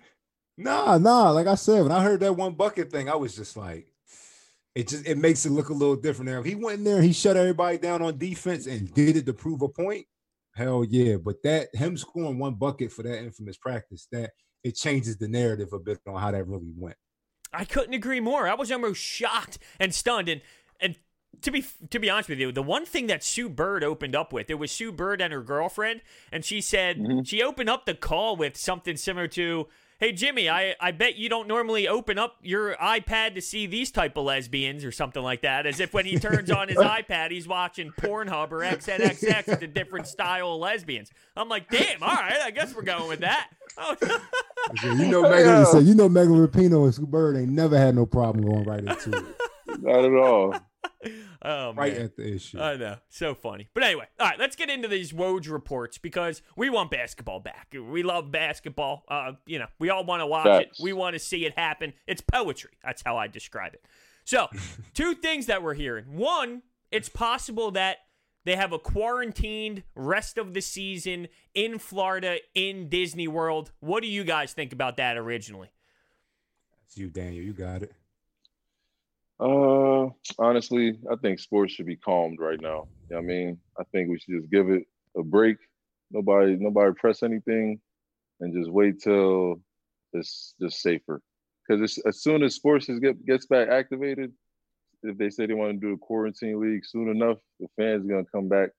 [0.57, 1.29] Nah, nah.
[1.31, 3.87] Like I said, when I heard that one bucket thing, I was just like,
[4.75, 6.39] it just it makes it look a little different now.
[6.39, 9.33] If he went in there, he shut everybody down on defense and did it to
[9.33, 10.05] prove a point.
[10.55, 11.15] Hell yeah.
[11.15, 14.31] But that him scoring one bucket for that infamous practice, that
[14.63, 16.97] it changes the narrative a bit on how that really went.
[17.51, 18.47] I couldn't agree more.
[18.47, 20.29] I was almost shocked and stunned.
[20.29, 20.41] And and
[21.41, 24.33] to be to be honest with you, the one thing that Sue Bird opened up
[24.33, 27.21] with, it was Sue Bird and her girlfriend, and she said mm-hmm.
[27.23, 29.67] she opened up the call with something similar to,
[29.99, 33.91] "Hey Jimmy, I I bet you don't normally open up your iPad to see these
[33.91, 37.31] type of lesbians or something like that." As if when he turns on his iPad,
[37.31, 41.11] he's watching Pornhub or XNXX with a different style of lesbians.
[41.35, 43.49] I'm like, damn, all right, I guess we're going with that.
[43.77, 43.95] Oh.
[44.83, 48.05] you know, Megan, said, you know, Megan Rapinoe and Sue Bird ain't never had no
[48.05, 49.81] problem going right into it.
[49.81, 50.55] Not at all.
[51.41, 52.59] oh, right at the issue.
[52.59, 52.97] I know.
[53.09, 53.69] So funny.
[53.73, 57.73] But anyway, all right, let's get into these Woj reports because we want basketball back.
[57.73, 59.03] We love basketball.
[59.07, 60.79] Uh, you know, we all want to watch That's...
[60.79, 60.83] it.
[60.83, 61.93] We want to see it happen.
[62.07, 62.71] It's poetry.
[62.83, 63.85] That's how I describe it.
[64.23, 64.47] So,
[64.93, 66.05] two things that we're hearing.
[66.17, 67.97] One, it's possible that
[68.45, 73.71] they have a quarantined rest of the season in Florida in Disney World.
[73.79, 75.69] What do you guys think about that originally?
[76.81, 77.43] That's you, Daniel.
[77.43, 77.93] You got it.
[79.39, 82.87] Uh, honestly, I think sports should be calmed right now.
[83.09, 84.83] You know I mean, I think we should just give it
[85.17, 85.57] a break.
[86.11, 87.79] Nobody, nobody press anything,
[88.39, 89.61] and just wait till
[90.13, 91.21] it's just safer.
[91.67, 94.33] Because as soon as sports is get, gets back activated,
[95.03, 98.25] if they say they want to do a quarantine league soon enough, the fans gonna
[98.33, 98.71] come back,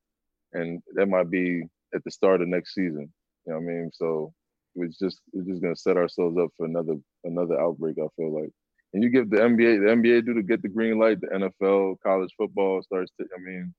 [0.52, 3.12] and that might be at the start of next season.
[3.46, 3.90] You know what I mean?
[3.92, 4.34] So
[4.76, 7.96] it's just we're just gonna set ourselves up for another another outbreak.
[7.98, 8.50] I feel like
[8.92, 11.96] and you give the NBA, the NBA do to get the green light, the NFL,
[12.02, 13.72] college football starts to, I mean,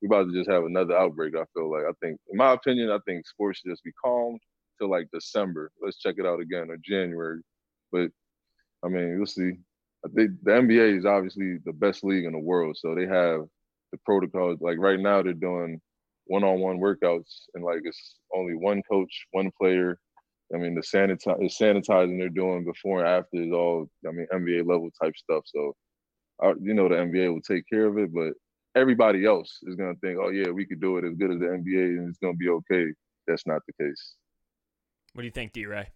[0.00, 1.84] we're about to just have another outbreak, I feel like.
[1.84, 4.40] I think, in my opinion, I think sports should just be calmed
[4.78, 5.70] till like December.
[5.82, 7.40] Let's check it out again or January.
[7.90, 8.10] But
[8.84, 9.52] I mean, we'll see.
[10.04, 12.76] I think the NBA is obviously the best league in the world.
[12.78, 13.40] So they have
[13.90, 14.60] the protocols.
[14.60, 15.80] Like right now, they're doing
[16.26, 19.98] one on one workouts and like it's only one coach, one player,
[20.54, 24.26] I mean, the sanitize, the sanitizing they're doing before and after is all, I mean,
[24.32, 25.42] NBA level type stuff.
[25.46, 25.74] So,
[26.42, 28.32] I, you know, the NBA will take care of it, but
[28.74, 31.38] everybody else is going to think, oh, yeah, we could do it as good as
[31.38, 32.92] the NBA and it's going to be okay.
[33.26, 34.14] That's not the case.
[35.12, 35.88] What do you think, D Ray?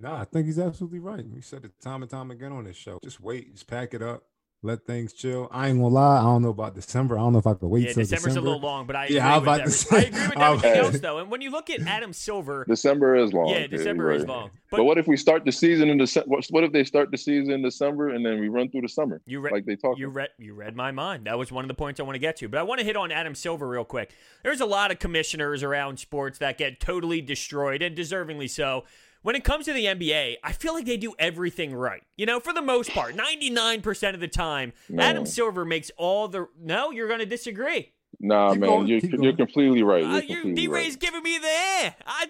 [0.00, 1.24] No, I think he's absolutely right.
[1.28, 3.00] We said it time and time again on this show.
[3.02, 4.24] Just wait, just pack it up,
[4.62, 5.48] let things chill.
[5.52, 6.18] I ain't gonna lie.
[6.18, 7.16] I don't know about December.
[7.16, 7.82] I don't know if I could wait.
[7.82, 8.40] Yeah, December's December.
[8.40, 11.00] a little long, but I yeah, agree with, every, say, I agree with everything else
[11.00, 11.18] though.
[11.18, 13.50] And when you look at Adam Silver, December is long.
[13.50, 14.16] Yeah, December right.
[14.20, 14.50] is long.
[14.70, 16.40] But, but, what if we start the season in December?
[16.50, 19.20] What if they start the season in December and then we run through the summer?
[19.26, 19.96] You read like they talk.
[19.96, 21.26] You read you read my mind.
[21.26, 22.48] That was one of the points I want to get to.
[22.48, 24.10] But I want to hit on Adam Silver real quick.
[24.42, 28.84] There's a lot of commissioners around sports that get totally destroyed and deservingly so
[29.22, 32.02] when it comes to the NBA, I feel like they do everything right.
[32.16, 35.02] You know, for the most part, 99% of the time, no.
[35.02, 36.48] Adam Silver makes all the.
[36.60, 37.92] No, you're going to disagree.
[38.20, 40.02] Nah, keep man, going, you're, you're completely right.
[40.02, 41.00] You're uh, completely D Ray's right.
[41.00, 41.94] giving me the air.
[42.04, 42.26] I,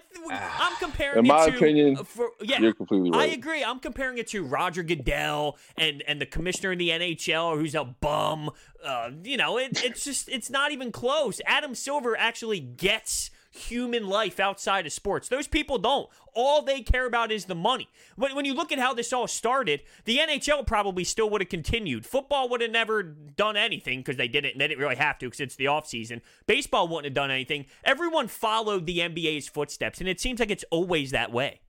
[0.59, 3.29] I'm comparing In my to, opinion, for, yeah, you're completely right.
[3.29, 3.63] I agree.
[3.63, 7.85] I'm comparing it to Roger Goodell and, and the commissioner in the NHL who's a
[7.85, 8.51] bum.
[8.83, 11.41] Uh, you know, it, it's just, it's not even close.
[11.47, 15.27] Adam Silver actually gets human life outside of sports.
[15.27, 16.09] Those people don't.
[16.33, 17.89] All they care about is the money.
[18.15, 21.49] When, when you look at how this all started, the NHL probably still would have
[21.49, 22.05] continued.
[22.05, 24.57] Football would have never done anything because they didn't.
[24.57, 26.21] They didn't really have to because it's the offseason.
[26.45, 27.65] Baseball wouldn't have done anything.
[27.83, 31.61] Everyone followed the NBA's footsteps, and it seems like it's always that way.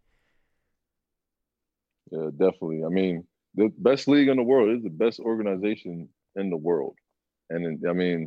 [2.11, 2.85] Yeah, definitely.
[2.85, 6.97] I mean, the best league in the world is the best organization in the world,
[7.49, 8.27] and I mean,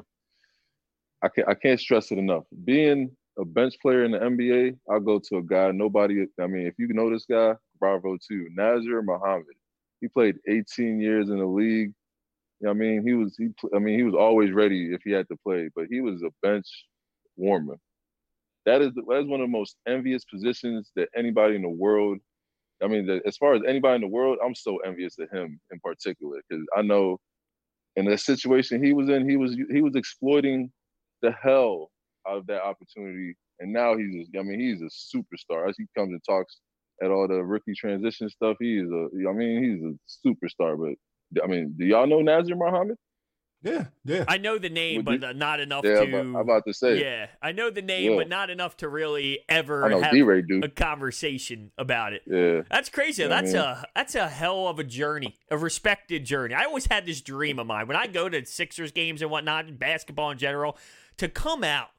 [1.22, 2.44] I can't I can't stress it enough.
[2.64, 6.26] Being a bench player in the NBA, I'll go to a guy nobody.
[6.40, 8.48] I mean, if you know this guy, bravo too.
[8.58, 9.56] Nazr Mohammed.
[10.02, 11.94] He played 18 years in the league.
[12.60, 13.50] You know I mean, he was he.
[13.76, 16.30] I mean, he was always ready if he had to play, but he was a
[16.42, 16.68] bench
[17.36, 17.78] warmer.
[18.66, 22.20] That is that is one of the most envious positions that anybody in the world.
[22.82, 25.60] I mean, the, as far as anybody in the world, I'm so envious of him
[25.72, 27.20] in particular because I know
[27.96, 30.72] in the situation he was in, he was he was exploiting
[31.22, 31.92] the hell
[32.28, 33.36] out of that opportunity.
[33.60, 35.70] And now he's, a, I mean, he's a superstar.
[35.70, 36.58] As he comes and talks
[37.04, 40.78] at all the rookie transition stuff, he is a, I mean, he's a superstar.
[40.78, 42.98] But I mean, do y'all know Nazr Mohammed?
[43.64, 44.26] Yeah, yeah.
[44.28, 45.34] I know the name, Would but you?
[45.36, 46.20] not enough yeah, to.
[46.20, 47.02] I'm about to say.
[47.02, 48.18] Yeah, I know the name, yeah.
[48.18, 52.24] but not enough to really ever have a conversation about it.
[52.28, 53.26] Yeah, that's crazy.
[53.26, 56.54] that's a that's a hell of a journey, a respected journey.
[56.54, 59.80] I always had this dream of mine when I go to Sixers games and whatnot,
[59.80, 60.78] basketball in general,
[61.18, 61.92] to come out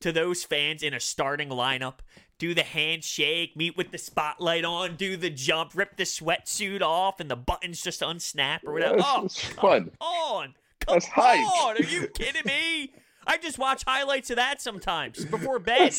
[0.00, 1.94] to those fans in a starting lineup.
[2.38, 7.20] Do the handshake, meet with the spotlight on, do the jump, rip the sweatsuit off,
[7.20, 8.96] and the buttons just unsnap or whatever.
[8.98, 9.90] oh, it's fun.
[10.00, 10.54] on.
[10.80, 11.76] Come That's on.
[11.76, 12.94] Are you kidding me?
[13.26, 15.94] I just watch highlights of that sometimes before bed.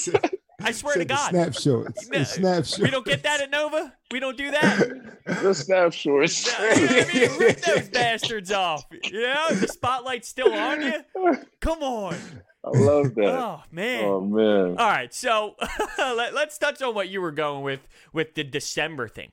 [0.63, 1.29] I swear to God.
[1.29, 2.09] Snapshots.
[2.09, 2.79] No, snapshots.
[2.79, 3.93] We don't get that at Nova.
[4.11, 5.21] We don't do that.
[5.25, 6.47] the snapshots.
[6.47, 8.85] No, I mean, rip those bastards off.
[9.03, 11.37] You know, the spotlight's still on you.
[11.59, 12.15] Come on.
[12.63, 13.39] I love that.
[13.39, 14.05] Oh man.
[14.05, 14.77] Oh man.
[14.77, 15.55] All right, so
[15.97, 19.31] let, us touch on what you were going with with the December thing.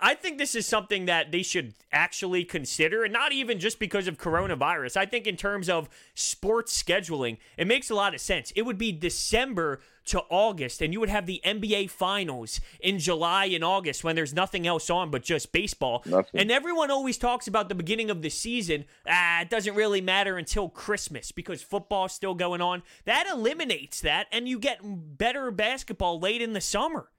[0.00, 4.08] I think this is something that they should actually consider, and not even just because
[4.08, 4.96] of coronavirus.
[4.96, 8.52] I think in terms of sports scheduling, it makes a lot of sense.
[8.56, 13.46] It would be December to August, and you would have the NBA Finals in July
[13.46, 16.02] and August when there's nothing else on but just baseball.
[16.06, 16.40] Nothing.
[16.40, 18.84] And everyone always talks about the beginning of the season.
[19.06, 22.82] Ah, it doesn't really matter until Christmas because football's still going on.
[23.04, 27.10] That eliminates that, and you get better basketball late in the summer.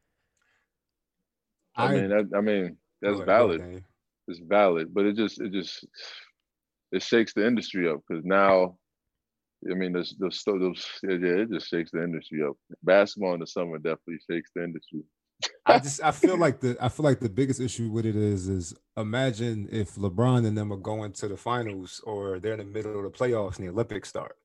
[1.80, 3.84] I, mean, that, I mean, that's valid.
[4.28, 5.86] It's valid, but it just, it just,
[6.92, 8.78] it shakes the industry up because now,
[9.70, 12.56] I mean, the the those, yeah, it just shakes the industry up.
[12.84, 15.02] Basketball in the summer definitely shakes the industry.
[15.66, 18.48] I just I feel like the I feel like the biggest issue with it is
[18.48, 22.66] is imagine if LeBron and them are going to the finals or they're in the
[22.66, 24.38] middle of the playoffs and the Olympics start.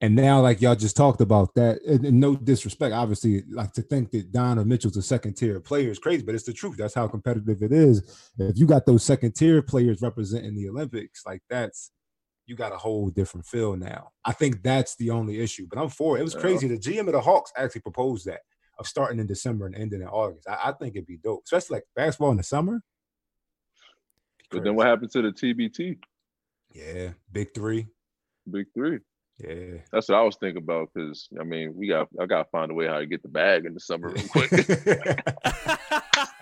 [0.00, 3.82] And now, like y'all just talked about that, and, and, no disrespect, obviously, like to
[3.82, 6.76] think that Donovan Mitchell's a second tier player is crazy, but it's the truth.
[6.76, 8.30] That's how competitive it is.
[8.38, 11.90] If you got those second tier players representing the Olympics, like that's
[12.46, 14.10] you got a whole different feel now.
[14.24, 15.66] I think that's the only issue.
[15.68, 16.20] But I'm for it.
[16.20, 16.68] It was crazy.
[16.68, 18.40] The GM of the Hawks actually proposed that
[18.78, 20.48] of starting in December and ending in August.
[20.48, 22.82] I, I think it'd be dope, especially like basketball in the summer.
[24.50, 25.98] But then what happened to the TBT?
[26.72, 27.86] Yeah, big three.
[28.50, 28.98] Big three.
[29.38, 30.90] Yeah, that's what I was thinking about.
[30.94, 33.28] Because I mean, we got I got to find a way how to get the
[33.28, 34.50] bag in the summer real quick.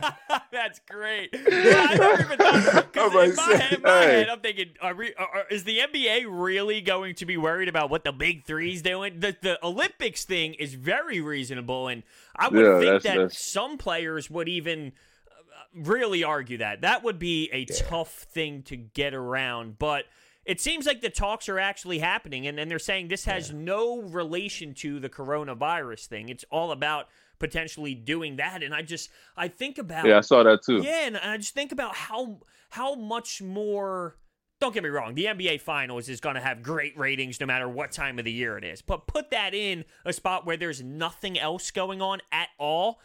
[0.53, 1.35] that's great.
[1.53, 2.87] Yeah, I never even thought.
[2.97, 4.19] in my, head, my hey.
[4.19, 7.91] head, I'm thinking, are we, are, is the NBA really going to be worried about
[7.91, 9.21] what the big three's doing?
[9.21, 12.03] The the Olympics thing is very reasonable, and
[12.35, 13.53] I would yeah, think that's, that that's...
[13.53, 14.93] some players would even
[15.29, 17.77] uh, really argue that that would be a yeah.
[17.89, 20.05] tough thing to get around, but
[20.45, 23.59] it seems like the talks are actually happening, and, and they're saying this has yeah.
[23.59, 26.29] no relation to the coronavirus thing.
[26.29, 27.07] It's all about
[27.39, 28.63] potentially doing that.
[28.63, 30.83] And I just I think about Yeah, I saw that too.
[30.83, 32.39] Yeah, and I just think about how
[32.71, 34.17] how much more
[34.63, 37.69] don't get me wrong, the NBA Finals is going to have great ratings no matter
[37.69, 38.81] what time of the year it is.
[38.81, 43.01] But put that in a spot where there's nothing else going on at all,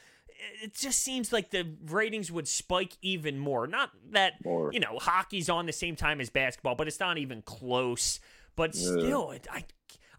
[0.62, 3.68] it just seems like the ratings would spike even more.
[3.68, 4.72] Not that more.
[4.74, 8.20] you know hockey's on the same time as basketball, but it's not even close.
[8.56, 8.92] But yeah.
[8.92, 9.66] still, it, I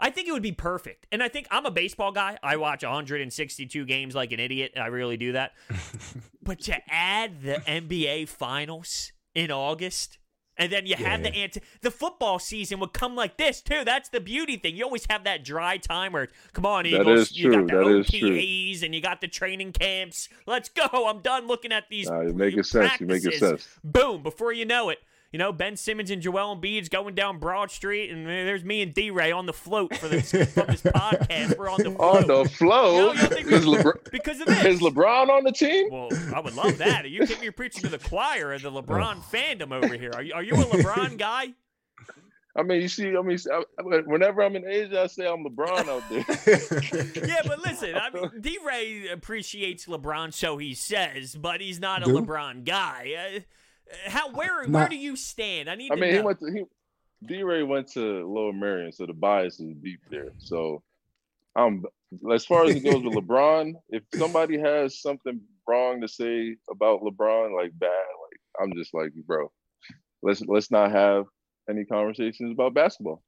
[0.00, 1.06] I think it would be perfect.
[1.10, 2.38] And I think I'm a baseball guy.
[2.42, 4.72] I watch 162 games like an idiot.
[4.76, 5.52] I really do that.
[6.42, 10.18] but to add the NBA Finals in August
[10.58, 11.08] and then you yeah.
[11.08, 13.84] have the anti the football season would come like this too.
[13.84, 14.76] That's the beauty thing.
[14.76, 18.94] You always have that dry time where come on, Eagles, you got the OTAs and
[18.94, 20.28] you got the training camps.
[20.46, 21.08] Let's go.
[21.08, 22.10] I'm done looking at these.
[22.10, 23.00] Nah, you make it sense.
[23.00, 23.68] You make it sense.
[23.84, 24.98] Boom, before you know it,
[25.32, 28.94] you know, Ben Simmons and Joel Embiid's going down Broad Street, and there's me and
[28.94, 31.58] D Ray on the float for this from this podcast.
[31.58, 32.16] We're on the float.
[32.22, 33.16] On the float?
[33.16, 34.64] You know, Lebr- because of this.
[34.64, 35.90] Is LeBron on the team?
[35.90, 37.04] Well, I would love that.
[37.04, 37.44] Are you kidding me?
[37.44, 40.12] You're preaching to the choir of the LeBron fandom over here.
[40.14, 41.48] Are you, are you a LeBron guy?
[42.56, 43.38] I mean, you see, I mean,
[44.06, 47.24] whenever I'm in Asia, I say I'm LeBron out there.
[47.28, 52.02] yeah, but listen, I mean, D Ray appreciates LeBron, so he says, but he's not
[52.02, 52.24] a Dude.
[52.26, 53.36] LeBron guy.
[53.36, 53.40] Uh,
[54.06, 55.68] How where Not, where do you stand?
[55.68, 55.92] I need.
[55.92, 56.16] I mean, know.
[56.16, 56.64] he went to he.
[57.26, 57.42] D.
[57.42, 60.30] Ray went to Lower Merion, so the bias is deep there.
[60.38, 60.82] So,
[61.56, 61.84] um,
[62.32, 67.02] as far as it goes with LeBron, if somebody has something wrong to say about
[67.02, 69.50] LeBron, like bad, like I'm just like, bro,
[70.22, 71.24] let's let's not have
[71.68, 73.22] any conversations about basketball.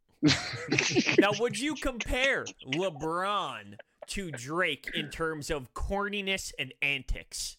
[1.18, 3.74] now, would you compare LeBron
[4.08, 7.56] to Drake in terms of corniness and antics?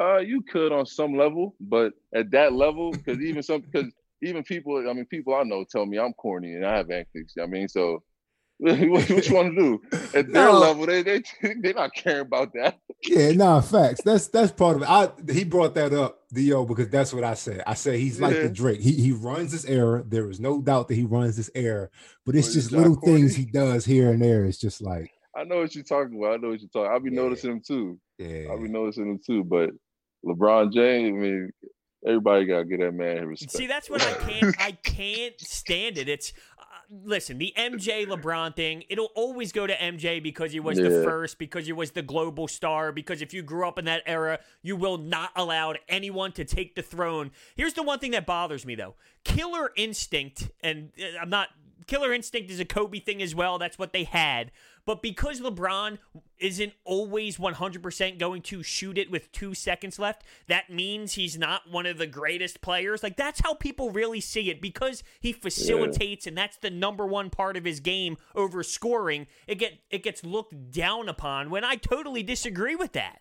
[0.00, 4.42] Uh, you could on some level, but at that level, because even some, because even
[4.42, 7.34] people, I mean, people I know tell me I'm corny and I have antics.
[7.40, 8.02] I mean, so
[8.60, 9.80] what, you want to do
[10.14, 10.58] at their no.
[10.58, 10.86] level?
[10.86, 11.22] They they
[11.60, 12.78] they're not caring about that.
[13.02, 14.02] Yeah, no nah, facts.
[14.02, 14.88] That's that's part of it.
[14.90, 17.62] I he brought that up, Dio, because that's what I said.
[17.66, 18.42] I said he's like yeah.
[18.42, 18.80] the Drake.
[18.80, 20.02] He he runs this era.
[20.06, 21.88] There is no doubt that he runs this era,
[22.26, 23.20] but it's just little corny.
[23.20, 24.44] things he does here and there.
[24.44, 26.34] It's just like I know what you're talking about.
[26.34, 26.90] I know what you're talking.
[26.90, 27.22] I'll be yeah.
[27.22, 27.98] noticing him too.
[28.18, 29.44] Yeah, I'll be noticing him too.
[29.44, 29.70] But
[30.24, 31.50] LeBron James, I mean,
[32.06, 33.52] everybody got to get that man respect.
[33.52, 34.56] See, that's what I can't.
[34.60, 36.08] I can't stand it.
[36.08, 36.62] It's uh,
[37.04, 38.84] listen, the MJ LeBron thing.
[38.88, 40.88] It'll always go to MJ because he was yeah.
[40.88, 42.92] the first, because he was the global star.
[42.92, 46.74] Because if you grew up in that era, you will not allow anyone to take
[46.74, 47.30] the throne.
[47.54, 51.48] Here's the one thing that bothers me though: Killer Instinct, and uh, I'm not
[51.86, 53.58] Killer Instinct is a Kobe thing as well.
[53.58, 54.52] That's what they had.
[54.86, 55.98] But because LeBron
[56.38, 61.70] isn't always 100% going to shoot it with two seconds left, that means he's not
[61.70, 63.02] one of the greatest players.
[63.02, 66.30] Like, that's how people really see it because he facilitates, yeah.
[66.30, 69.26] and that's the number one part of his game over scoring.
[69.46, 73.20] It, get, it gets looked down upon when I totally disagree with that.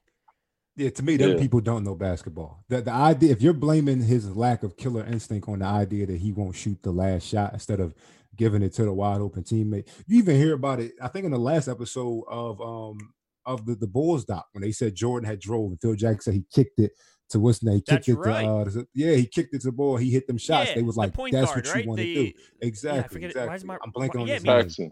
[0.79, 1.37] Yeah, to me, them yeah.
[1.37, 2.63] people don't know basketball.
[2.69, 6.21] The, the idea, if you're blaming his lack of killer instinct on the idea that
[6.21, 7.93] he won't shoot the last shot instead of
[8.39, 9.87] giving it to the wide open teammate.
[10.07, 10.93] You even hear about it.
[11.01, 13.13] I think in the last episode of um
[13.45, 16.33] of the, the Bulls doc when they said Jordan had drove and Phil Jackson said
[16.33, 16.93] he kicked it
[17.29, 17.75] to what's name?
[17.75, 18.43] He kicked that's it right.
[18.43, 19.97] to uh yeah, he kicked it to the ball.
[19.97, 20.69] He hit them shots.
[20.69, 21.83] Yeah, they was like, the that's guard, what right?
[21.83, 22.31] you want to do.
[22.61, 23.21] Exactly.
[23.21, 23.67] Yeah, exactly.
[23.67, 24.91] My, I'm blanking on yeah, his Paxson.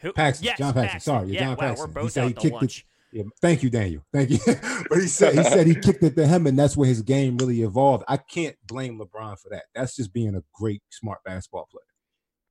[0.00, 0.12] Who?
[0.12, 0.44] Paxson.
[0.44, 1.00] Yes, John Paxson.
[1.00, 1.86] Sorry, yeah, John wow, Paxson.
[1.86, 2.78] We're both he said he kicked lunch.
[2.78, 2.84] it.
[3.12, 4.04] Yeah, thank you, Daniel.
[4.12, 4.38] Thank you.
[4.88, 7.36] but he said he said he kicked it to him, and that's where his game
[7.38, 8.04] really evolved.
[8.06, 9.64] I can't blame LeBron for that.
[9.74, 11.89] That's just being a great, smart basketball player.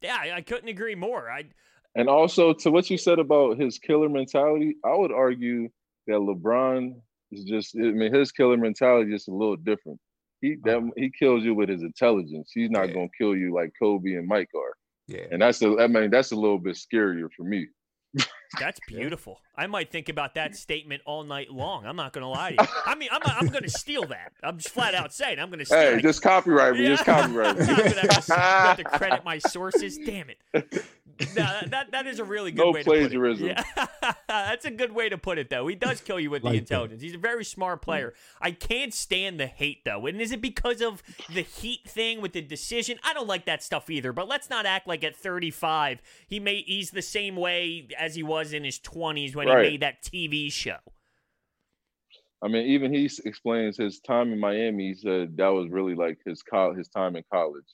[0.02, 1.30] Yeah, I couldn't agree more.
[1.30, 1.46] I
[1.96, 5.70] and also to what you said about his killer mentality, I would argue
[6.08, 6.96] that LeBron
[7.32, 10.00] is just I mean his killer mentality is just a little different.
[10.42, 10.92] He that, uh-huh.
[10.96, 12.52] he kills you with his intelligence.
[12.54, 12.94] He's not yeah.
[12.96, 14.76] gonna kill you like Kobe and Mike are.
[15.08, 15.26] Yeah.
[15.32, 17.68] And that's a I mean that's a little bit scarier for me.
[18.60, 19.42] That's beautiful.
[19.56, 21.86] I might think about that statement all night long.
[21.86, 22.70] I'm not going to lie to you.
[22.86, 24.32] I mean, I'm, I'm going to steal that.
[24.44, 26.84] I'm just flat out saying I'm going to steal Hey, just copyright me.
[26.84, 26.90] Yeah.
[26.90, 27.66] Just copyright me.
[27.68, 29.98] I'm going to have to credit my sources.
[29.98, 30.84] Damn it.
[31.36, 33.50] No, that that is a really good no way plagiarism.
[33.50, 33.86] to put it.
[34.02, 34.14] Yeah.
[34.28, 35.68] That's a good way to put it, though.
[35.68, 37.02] He does kill you with like the intelligence.
[37.02, 37.06] That.
[37.06, 38.14] He's a very smart player.
[38.42, 40.06] I can't stand the hate, though.
[40.06, 41.04] And is it because of
[41.34, 43.00] the heat thing with the decision?
[43.04, 44.14] I don't like that stuff either.
[44.14, 48.24] But let's not act like at 35 he may he's the same way as he
[48.24, 49.66] was in his 20s when right.
[49.66, 50.78] he made that TV show.
[52.42, 54.90] I mean, even he explains his time in Miami.
[54.90, 57.66] He said that was really like his co- his time in college,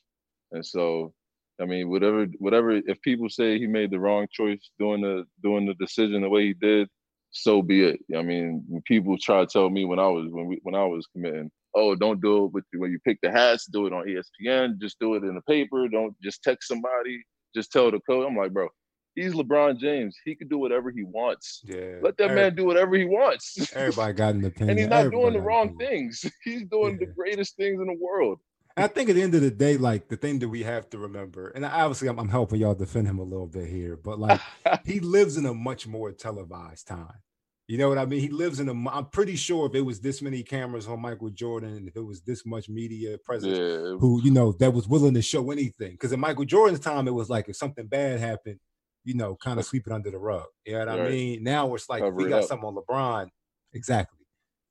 [0.52, 1.14] and so
[1.62, 2.72] I mean, whatever, whatever.
[2.72, 6.48] If people say he made the wrong choice doing the doing the decision the way
[6.48, 6.90] he did,
[7.32, 8.00] so be it.
[8.16, 11.08] I mean, people try to tell me when I was when we when I was
[11.14, 14.80] committing, oh, don't do it with when you pick the hats, do it on ESPN,
[14.80, 15.88] just do it in the paper.
[15.88, 17.24] Don't just text somebody,
[17.56, 18.26] just tell the coach.
[18.28, 18.68] I'm like, bro,
[19.16, 20.16] he's LeBron James.
[20.26, 21.62] He can do whatever he wants.
[21.66, 22.00] Yeah.
[22.02, 23.74] Let that man do whatever he wants.
[23.74, 24.70] Everybody got an opinion.
[24.72, 26.26] and he's not Everybody doing the wrong things.
[26.44, 27.08] He's doing yeah.
[27.08, 28.40] the greatest things in the world.
[28.78, 30.98] I think at the end of the day, like the thing that we have to
[30.98, 34.42] remember, and obviously I'm, I'm helping y'all defend him a little bit here, but like
[34.86, 37.22] he lives in a much more televised time.
[37.68, 38.20] You know what I mean?
[38.20, 38.90] He lives in a.
[38.90, 42.22] I'm pretty sure if it was this many cameras on Michael Jordan, if it was
[42.22, 43.98] this much media presence, yeah.
[43.98, 47.14] who you know that was willing to show anything, because in Michael Jordan's time, it
[47.14, 48.60] was like if something bad happened,
[49.04, 50.46] you know, kind of sweep it under the rug.
[50.64, 51.08] You know what right.
[51.08, 51.44] I mean?
[51.44, 52.50] Now it's like Cover we got up.
[52.50, 53.30] something on LeBron.
[53.74, 54.15] Exactly.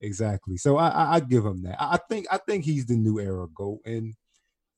[0.04, 0.56] Exactly.
[0.56, 1.76] So I, I, I give him that.
[1.80, 3.80] I think I think he's the new era goat.
[3.84, 4.14] And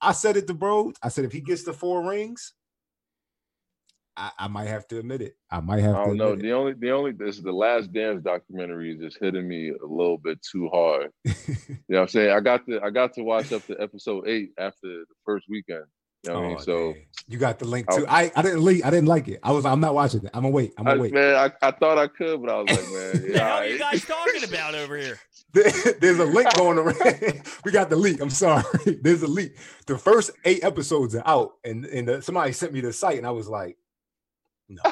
[0.00, 0.92] I said it to bro.
[1.02, 2.54] I said if he gets the four rings,
[4.16, 5.36] I, I might have to admit it.
[5.50, 6.32] I might have I don't know.
[6.32, 6.42] It.
[6.42, 9.86] The only the only this is the last dance documentary is just hitting me a
[9.86, 11.10] little bit too hard.
[11.24, 11.34] you
[11.66, 12.30] know what I'm saying?
[12.30, 15.84] I got to I got to watch up to episode eight after the first weekend.
[16.26, 16.56] You know oh, I mean?
[16.58, 17.02] Oh, so man.
[17.28, 18.06] you got the link too.
[18.08, 18.84] I, I didn't leak.
[18.84, 19.40] I didn't like it.
[19.42, 20.30] I was I'm not watching it.
[20.34, 20.72] I'm gonna wait.
[20.76, 21.12] I'm gonna I, wait.
[21.14, 23.66] Man, I, I thought I could, but I was like, man, yeah, the hell are
[23.66, 25.18] you guys talking about over here?
[25.52, 27.42] There's a link going around.
[27.64, 28.20] we got the leak.
[28.20, 28.64] I'm sorry.
[29.02, 29.56] There's a leak.
[29.86, 33.26] The first eight episodes are out, and and the, somebody sent me the site, and
[33.26, 33.78] I was like,
[34.68, 34.82] no.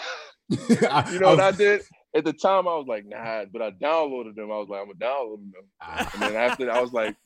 [0.48, 1.82] You know what I did?
[2.14, 4.52] At the time I was like, nah, but I downloaded them.
[4.52, 5.52] I was like, I'm gonna download them.
[6.14, 7.16] And then after that, I was like,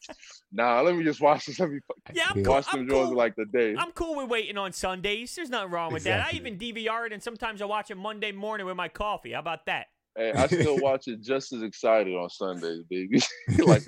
[0.51, 1.61] nah, let me just watch this.
[1.61, 1.81] Let me
[2.15, 2.79] yeah, I'm watch cool.
[2.79, 3.15] them cool.
[3.15, 3.77] like the day.
[3.77, 5.35] I'm cool with waiting on Sundays.
[5.35, 6.39] There's nothing wrong with exactly.
[6.39, 6.47] that.
[6.47, 9.33] I even DVR it and sometimes I watch it Monday morning with my coffee.
[9.33, 9.89] How about that?
[10.17, 13.21] Hey, I still watch it just as excited on Sundays, baby.
[13.65, 13.83] like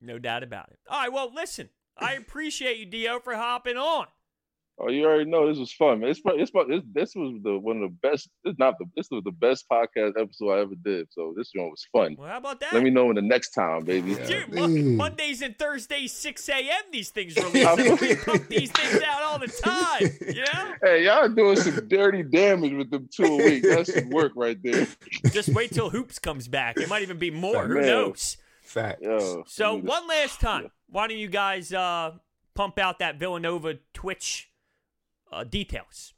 [0.00, 0.78] no doubt about it.
[0.88, 4.06] All right, well, listen, I appreciate you, Dio, for hopping on.
[4.84, 6.10] Oh, you already know this was fun, man.
[6.10, 8.28] It's, it's, it's this was the one of the best.
[8.42, 11.06] It's not the this was the best podcast episode I ever did.
[11.10, 12.16] So this one was fun.
[12.18, 12.72] Well, how about that?
[12.72, 14.16] Let me know in the next time, baby.
[14.16, 14.96] Dude, mm.
[14.96, 16.82] Mondays and Thursdays, six a.m.
[16.90, 18.00] These things release.
[18.00, 20.10] we pump these things out all the time.
[20.20, 20.74] You know?
[20.82, 23.62] Hey, y'all doing some dirty damage with them two a week.
[23.62, 24.88] That's some work right there.
[25.30, 26.76] Just wait till hoops comes back.
[26.76, 27.68] It might even be more.
[27.68, 28.36] Who knows?
[28.62, 29.00] Fact.
[29.00, 32.12] Yo, so one last time, why don't you guys uh,
[32.54, 34.48] pump out that Villanova Twitch?
[35.32, 36.12] Uh, details.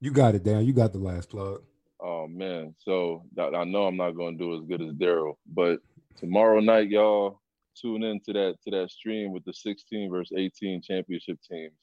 [0.00, 0.64] You got it, Dan.
[0.64, 1.62] You got the last plug.
[2.02, 5.80] Oh man, so I know I'm not going to do as good as Daryl, but
[6.18, 7.40] tomorrow night, y'all
[7.80, 11.74] tune in to that to that stream with the 16 versus 18 championship teams.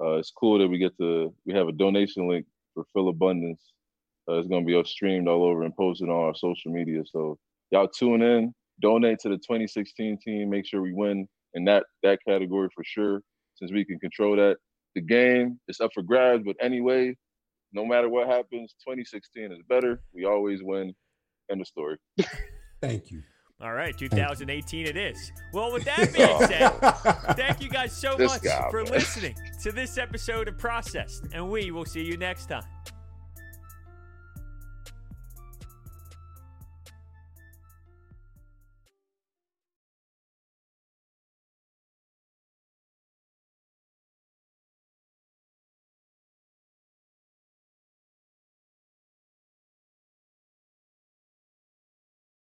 [0.00, 3.62] Uh, it's cool that we get to we have a donation link for Philabundance.
[4.28, 7.02] Uh, it's going to be streamed all over and posted on our social media.
[7.04, 7.38] So
[7.70, 10.50] y'all tune in, donate to the 2016 team.
[10.50, 13.22] Make sure we win in that that category for sure,
[13.54, 14.58] since we can control that
[14.96, 16.42] the game is up for grabs.
[16.44, 17.14] But anyway,
[17.72, 20.00] no matter what happens, 2016 is better.
[20.12, 20.92] We always win.
[21.48, 21.98] End of story.
[22.82, 23.22] Thank you.
[23.60, 25.32] All right, 2018 it is.
[25.52, 26.68] Well, with that being said,
[27.36, 28.92] thank you guys so this much guy, for man.
[28.92, 32.64] listening to this episode of Processed, and we will see you next time.